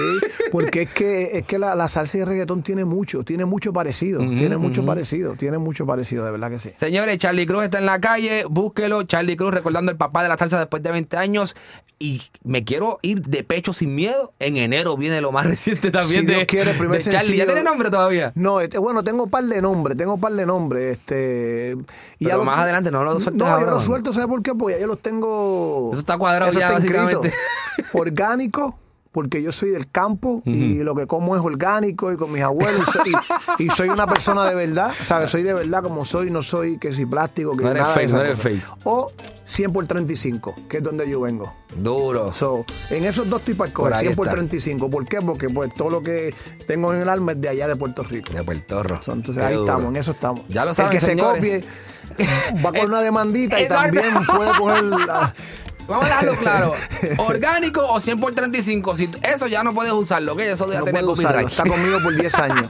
Porque 0.51 0.83
es 0.83 0.89
que, 0.91 1.37
es 1.37 1.43
que 1.45 1.57
la, 1.57 1.73
la 1.75 1.87
salsa 1.87 2.17
y 2.17 2.21
el 2.21 2.27
reggaetón 2.27 2.61
tiene 2.63 2.85
mucho, 2.85 3.23
tiene 3.23 3.45
mucho 3.45 3.73
parecido, 3.73 4.19
tiene 4.19 4.57
mucho 4.57 4.85
parecido, 4.85 5.35
tiene 5.35 5.57
mucho 5.57 5.85
parecido, 5.85 6.25
de 6.25 6.31
verdad 6.31 6.49
que 6.51 6.59
sí. 6.59 6.71
Señores, 6.75 7.17
Charlie 7.17 7.45
Cruz 7.47 7.63
está 7.63 7.79
en 7.79 7.85
la 7.85 7.99
calle, 7.99 8.45
búsquelo. 8.49 9.03
Charlie 9.03 9.35
Cruz 9.37 9.51
recordando 9.53 9.91
el 9.91 9.97
papá 9.97 10.21
de 10.23 10.29
la 10.29 10.37
salsa 10.37 10.59
después 10.59 10.83
de 10.83 10.91
20 10.91 11.17
años. 11.17 11.55
Y 11.99 12.21
me 12.43 12.63
quiero 12.63 12.99
ir 13.01 13.21
de 13.23 13.43
pecho 13.43 13.73
sin 13.73 13.95
miedo. 13.95 14.31
En 14.37 14.55
enero 14.57 14.95
viene 14.97 15.19
lo 15.19 15.31
más 15.31 15.45
reciente 15.47 15.89
también 15.89 16.21
Si 16.21 16.27
de, 16.27 16.45
Dios 16.57 16.63
quiere, 16.65 16.71
el 16.71 16.77
primer 16.77 16.97
de 16.97 17.03
Charlie. 17.03 17.17
¿Ya 17.17 17.23
sencillo- 17.25 17.45
tiene 17.45 17.63
nombre 17.63 17.89
todavía? 17.89 18.31
No, 18.35 18.59
este, 18.61 18.77
bueno, 18.77 19.03
tengo 19.03 19.23
un 19.23 19.29
par 19.29 19.43
de 19.43 19.61
nombres, 19.61 19.97
tengo 19.97 20.15
un 20.15 20.21
par 20.21 20.33
de 20.33 20.45
nombres. 20.45 20.97
Este, 20.97 21.75
y 22.19 22.25
Pero 22.25 22.29
ya 22.29 22.37
lo- 22.37 22.43
más 22.43 22.59
adelante 22.59 22.91
no 22.91 23.03
lo 23.03 23.19
sueltes 23.19 23.33
No, 23.35 23.45
ahora, 23.47 23.65
yo 23.65 23.69
lo 23.71 23.79
suelto, 23.79 24.13
¿sabes 24.13 24.27
por 24.27 24.41
qué? 24.41 24.53
Porque 24.55 24.75
ya 24.75 24.81
yo 24.81 24.87
los 24.87 25.01
tengo. 25.01 25.89
Eso 25.91 25.99
está 26.01 26.17
cuadrado 26.17 26.51
eso 26.51 26.59
ya, 26.59 26.67
está 26.67 26.79
inscrito. 26.79 27.21
básicamente. 27.21 27.33
Orgánico, 27.93 28.77
porque 29.11 29.41
yo 29.41 29.51
soy 29.51 29.69
del 29.71 29.89
campo 29.89 30.41
y 30.45 30.75
lo 30.83 30.95
que 30.95 31.07
como 31.07 31.35
es 31.35 31.41
orgánico 31.41 32.11
y 32.11 32.17
con 32.17 32.31
mis 32.31 32.43
abuelos. 32.43 32.81
Y 32.87 32.91
soy, 32.91 33.13
y 33.59 33.69
soy 33.69 33.89
una 33.89 34.07
persona 34.07 34.45
de 34.49 34.55
verdad, 34.55 34.91
¿sabes? 35.03 35.31
Soy 35.31 35.43
de 35.43 35.53
verdad 35.53 35.81
como 35.83 36.05
soy, 36.05 36.29
no 36.31 36.41
soy 36.41 36.77
que 36.77 36.93
si 36.93 37.05
plástico, 37.05 37.55
que 37.55 37.63
No 37.63 37.71
eres 37.71 37.83
nada 37.83 37.93
fake, 37.95 38.09
no 38.11 38.21
eres 38.21 38.39
fake. 38.39 38.63
O 38.83 39.11
100 39.45 39.71
por 39.71 39.87
35, 39.87 40.55
que 40.67 40.77
es 40.77 40.83
donde 40.83 41.09
yo 41.09 41.21
vengo. 41.21 41.53
Duro. 41.77 42.31
So, 42.31 42.65
en 42.89 43.05
esos 43.05 43.29
dos 43.29 43.41
tipos 43.43 43.67
de 43.67 43.73
Por 43.73 43.83
cosas, 43.85 43.99
ahí 43.99 44.07
100 44.07 44.15
por 44.15 44.25
está. 44.27 44.35
35. 44.35 44.89
¿Por 44.89 45.05
qué? 45.05 45.21
Porque 45.21 45.49
pues 45.49 45.73
todo 45.73 45.89
lo 45.89 46.01
que 46.03 46.33
tengo 46.67 46.93
en 46.93 47.01
el 47.01 47.09
alma 47.09 47.31
es 47.31 47.41
de 47.41 47.49
allá 47.49 47.67
de 47.67 47.75
Puerto 47.75 48.03
Rico. 48.03 48.33
De 48.33 48.43
Puerto 48.43 48.83
Rico. 48.83 49.01
So, 49.01 49.13
Entonces 49.13 49.41
Qué 49.41 49.47
ahí 49.47 49.53
duro. 49.55 49.65
estamos, 49.65 49.85
en 49.89 49.95
eso 49.95 50.11
estamos. 50.11 50.41
Ya 50.49 50.65
lo 50.65 50.73
saben, 50.73 50.91
El 50.91 50.99
que 50.99 51.05
señores. 51.05 51.41
se 51.41 51.61
copie 51.61 51.67
va 52.65 52.71
con 52.73 52.85
una 52.89 53.01
demandita 53.01 53.59
y 53.61 53.67
también 53.67 54.13
puede 54.25 54.57
coger 54.57 54.83
la... 54.85 55.33
Vamos 55.87 56.05
a 56.05 56.07
dejarlo 56.07 56.35
claro. 56.35 56.73
Orgánico 57.17 57.85
o 57.87 57.99
100 58.01 58.19
por 58.19 58.33
35. 58.33 58.95
Si, 58.95 59.09
eso 59.23 59.47
ya 59.47 59.63
no 59.63 59.73
puedes 59.73 59.93
usarlo, 59.93 60.33
¿ok? 60.33 60.39
Eso 60.39 60.71
ya 60.71 60.79
No 60.79 60.83
tiene 60.85 61.01
copyright. 61.01 61.47
Está 61.47 61.63
conmigo 61.63 61.99
por 62.03 62.13
10 62.15 62.33
años. 62.39 62.67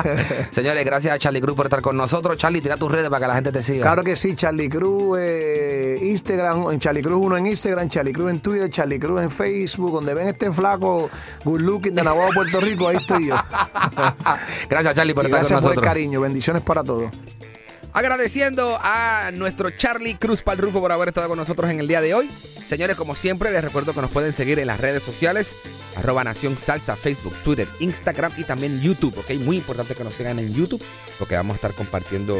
Señores, 0.50 0.84
gracias 0.84 1.14
a 1.14 1.18
Charlie 1.18 1.40
Cruz 1.40 1.54
por 1.56 1.66
estar 1.66 1.82
con 1.82 1.96
nosotros. 1.96 2.38
Charlie, 2.38 2.60
tira 2.60 2.76
tus 2.76 2.90
redes 2.90 3.08
para 3.08 3.20
que 3.20 3.28
la 3.28 3.34
gente 3.34 3.52
te 3.52 3.62
siga. 3.62 3.82
Claro 3.82 4.02
que 4.02 4.16
sí, 4.16 4.34
Charlie 4.34 4.68
Cruz, 4.68 5.18
eh, 5.20 5.98
Instagram, 6.02 6.70
en 6.70 6.80
Charlie 6.80 7.02
Cruz 7.02 7.18
1 7.24 7.36
en 7.36 7.46
Instagram, 7.48 7.88
Charlie 7.88 8.12
Cruz 8.12 8.30
en 8.30 8.40
Twitter, 8.40 8.70
Charlie 8.70 8.98
Cruz 8.98 9.20
en 9.20 9.30
Facebook, 9.30 9.92
donde 9.92 10.14
ven 10.14 10.28
este 10.28 10.50
flaco 10.52 11.10
good 11.44 11.60
looking 11.60 11.94
de 11.94 12.02
Nahuatl, 12.02 12.34
Puerto 12.34 12.60
Rico, 12.60 12.88
ahí 12.88 12.96
estoy 12.96 13.26
yo. 13.26 13.34
Gracias, 14.70 14.94
Charlie, 14.94 15.14
por 15.14 15.24
Y 15.24 15.26
estar 15.26 15.40
con 15.42 15.48
gracias 15.48 15.60
por 15.60 15.70
el 15.72 15.76
nosotros. 15.76 15.84
cariño, 15.84 16.20
bendiciones 16.20 16.62
para 16.62 16.82
todos. 16.82 17.10
Agradeciendo 17.94 18.76
a 18.82 19.30
nuestro 19.32 19.70
Charlie 19.70 20.16
Cruz 20.16 20.42
Palrufo 20.42 20.80
por 20.80 20.90
haber 20.90 21.08
estado 21.08 21.28
con 21.28 21.38
nosotros 21.38 21.70
en 21.70 21.78
el 21.78 21.86
día 21.86 22.00
de 22.00 22.12
hoy. 22.12 22.28
Señores, 22.66 22.96
como 22.96 23.14
siempre, 23.14 23.52
les 23.52 23.62
recuerdo 23.62 23.94
que 23.94 24.00
nos 24.00 24.10
pueden 24.10 24.32
seguir 24.32 24.58
en 24.58 24.66
las 24.66 24.80
redes 24.80 25.04
sociales, 25.04 25.54
arroba 25.94 26.24
Nación 26.24 26.58
Salsa, 26.58 26.96
Facebook, 26.96 27.34
Twitter, 27.44 27.68
Instagram 27.78 28.32
y 28.36 28.42
también 28.42 28.80
YouTube, 28.80 29.16
¿ok? 29.16 29.30
Muy 29.38 29.58
importante 29.58 29.94
que 29.94 30.02
nos 30.02 30.14
sigan 30.14 30.40
en 30.40 30.52
YouTube, 30.52 30.82
porque 31.20 31.36
vamos 31.36 31.52
a 31.52 31.56
estar 31.56 31.72
compartiendo 31.74 32.36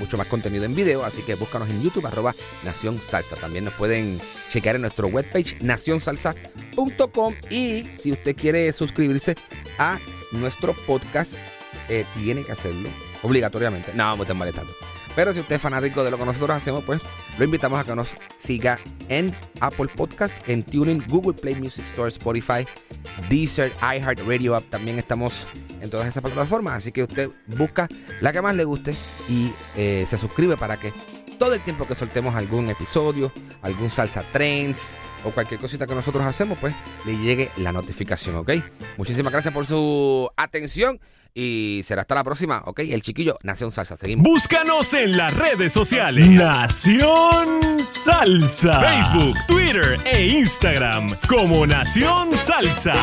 mucho 0.00 0.16
más 0.16 0.26
contenido 0.26 0.64
en 0.64 0.74
video, 0.74 1.04
así 1.04 1.22
que 1.22 1.36
búscanos 1.36 1.70
en 1.70 1.84
YouTube, 1.84 2.04
arroba 2.04 2.34
Nación 2.64 3.00
Salsa. 3.00 3.36
También 3.36 3.64
nos 3.64 3.74
pueden 3.74 4.20
chequear 4.50 4.74
en 4.74 4.82
nuestro 4.82 5.06
webpage, 5.06 5.62
nacionsalsa.com 5.62 7.34
y 7.48 7.84
si 7.96 8.10
usted 8.10 8.34
quiere 8.34 8.72
suscribirse 8.72 9.36
a 9.78 10.00
nuestro 10.32 10.72
podcast, 10.72 11.34
eh, 11.88 12.04
tiene 12.14 12.42
que 12.42 12.50
hacerlo 12.50 12.88
obligatoriamente. 13.22 13.92
No, 13.94 14.16
me 14.16 14.22
estén 14.22 14.36
molestando. 14.36 14.85
Pero 15.16 15.32
si 15.32 15.40
usted 15.40 15.56
es 15.56 15.62
fanático 15.62 16.04
de 16.04 16.10
lo 16.10 16.18
que 16.18 16.26
nosotros 16.26 16.50
hacemos, 16.50 16.84
pues 16.84 17.00
lo 17.38 17.44
invitamos 17.44 17.80
a 17.80 17.84
que 17.84 17.96
nos 17.96 18.08
siga 18.38 18.78
en 19.08 19.34
Apple 19.60 19.88
Podcast, 19.96 20.36
en 20.46 20.62
Tuning, 20.62 21.02
Google 21.08 21.32
Play 21.32 21.54
Music 21.54 21.86
Store, 21.86 22.08
Spotify, 22.08 22.66
Deezer, 23.30 23.72
iHeartRadio 23.80 24.54
App. 24.54 24.64
También 24.68 24.98
estamos 24.98 25.46
en 25.80 25.88
todas 25.88 26.06
esas 26.06 26.22
plataformas. 26.22 26.74
Así 26.74 26.92
que 26.92 27.02
usted 27.02 27.30
busca 27.56 27.88
la 28.20 28.30
que 28.30 28.42
más 28.42 28.54
le 28.54 28.64
guste 28.64 28.94
y 29.28 29.52
eh, 29.74 30.04
se 30.06 30.18
suscribe 30.18 30.58
para 30.58 30.76
que 30.76 30.92
todo 31.38 31.54
el 31.54 31.60
tiempo 31.62 31.86
que 31.86 31.94
soltemos 31.94 32.34
algún 32.34 32.68
episodio, 32.68 33.32
algún 33.62 33.90
salsa 33.90 34.22
trends 34.32 34.90
o 35.24 35.30
cualquier 35.30 35.60
cosita 35.60 35.86
que 35.86 35.94
nosotros 35.94 36.24
hacemos, 36.26 36.58
pues 36.58 36.74
le 37.06 37.16
llegue 37.16 37.50
la 37.56 37.72
notificación, 37.72 38.36
¿ok? 38.36 38.52
Muchísimas 38.98 39.32
gracias 39.32 39.52
por 39.52 39.66
su 39.66 40.30
atención 40.36 41.00
y 41.38 41.82
será 41.84 42.00
hasta 42.00 42.14
la 42.14 42.24
próxima, 42.24 42.62
¿ok? 42.64 42.80
El 42.80 43.02
chiquillo 43.02 43.38
Nación 43.42 43.70
Salsa. 43.70 43.98
Seguimos. 43.98 44.24
Búscanos 44.24 44.94
en 44.94 45.14
las 45.18 45.34
redes 45.34 45.70
sociales. 45.70 46.30
Nación 46.30 47.78
Salsa. 47.78 48.80
Facebook, 48.80 49.36
Twitter 49.46 49.98
e 50.06 50.28
Instagram 50.28 51.06
como 51.28 51.66
Nación 51.66 52.32
Salsa. 52.32 52.94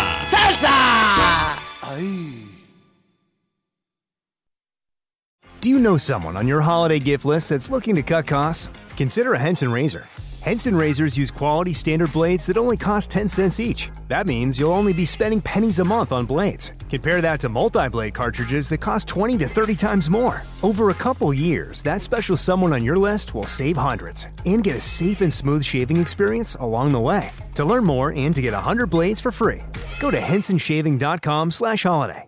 Do 5.62 5.70
you 5.70 5.78
know 5.80 5.96
someone 5.96 6.36
on 6.36 6.48
your 6.48 6.62
holiday 6.62 7.00
gift 7.00 7.26
list 7.26 7.50
that's 7.50 7.70
looking 7.70 7.94
to 7.96 8.02
cut 8.02 8.26
costs? 8.26 8.68
Consider 8.98 9.36
a 9.36 9.40
Henson 9.40 9.72
razor. 9.72 10.08
Henson 10.42 10.76
razors 10.76 11.16
use 11.16 11.32
quality 11.32 11.72
standard 11.72 12.12
blades 12.12 12.48
that 12.48 12.58
only 12.58 12.76
cost 12.78 13.12
10 13.12 13.30
cents 13.30 13.60
each. 13.60 13.92
That 14.10 14.26
means 14.26 14.60
you'll 14.60 14.74
only 14.74 14.92
be 14.92 15.06
spending 15.06 15.40
pennies 15.40 15.80
a 15.80 15.86
month 15.86 16.12
on 16.12 16.26
blades. 16.26 16.74
Compare 16.94 17.22
that 17.22 17.40
to 17.40 17.50
multi 17.50 17.90
blade 17.90 18.14
cartridges 18.14 18.70
that 18.70 18.80
cost 18.80 19.08
20 19.08 19.40
to 19.40 19.48
30 19.48 19.76
times 19.76 20.12
more. 20.12 20.44
Over 20.62 20.92
a 20.92 20.94
couple 20.94 21.34
years, 21.34 21.82
that 21.82 22.04
special 22.04 22.38
someone 22.38 22.72
on 22.72 22.86
your 22.86 23.00
list 23.00 23.34
will 23.34 23.48
save 23.48 23.78
hundreds 23.78 24.28
and 24.46 24.64
get 24.64 24.76
a 24.76 24.80
safe 24.80 25.22
and 25.22 25.34
smooth 25.34 25.64
shaving 25.64 25.98
experience 25.98 26.56
along 26.60 26.92
the 26.92 27.00
way. 27.00 27.32
To 27.56 27.66
learn 27.66 27.84
more 27.84 28.14
and 28.16 28.36
to 28.36 28.44
get 28.44 28.54
100 28.54 28.92
blades 28.92 29.20
for 29.20 29.32
free, 29.32 29.64
go 30.00 30.12
to 30.12 30.22
hensonshaving.com/holiday. 30.22 32.26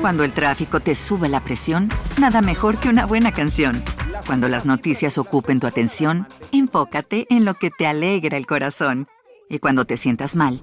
Cuando 0.00 0.24
el 0.24 0.32
tráfico 0.32 0.80
te 0.80 0.94
sube 0.94 1.28
la 1.28 1.44
presión, 1.44 1.90
nada 2.18 2.40
mejor 2.40 2.78
que 2.78 2.88
una 2.88 3.04
buena 3.04 3.32
canción. 3.32 3.84
Cuando 4.26 4.48
las 4.48 4.64
noticias 4.64 5.18
ocupen 5.18 5.60
tu 5.60 5.66
atención, 5.66 6.26
enfócate 6.52 7.26
en 7.28 7.44
lo 7.44 7.52
que 7.52 7.68
te 7.68 7.86
alegra 7.86 8.38
el 8.38 8.46
corazón. 8.46 9.08
Y 9.50 9.58
cuando 9.58 9.84
te 9.84 9.98
sientas 9.98 10.36
mal, 10.36 10.62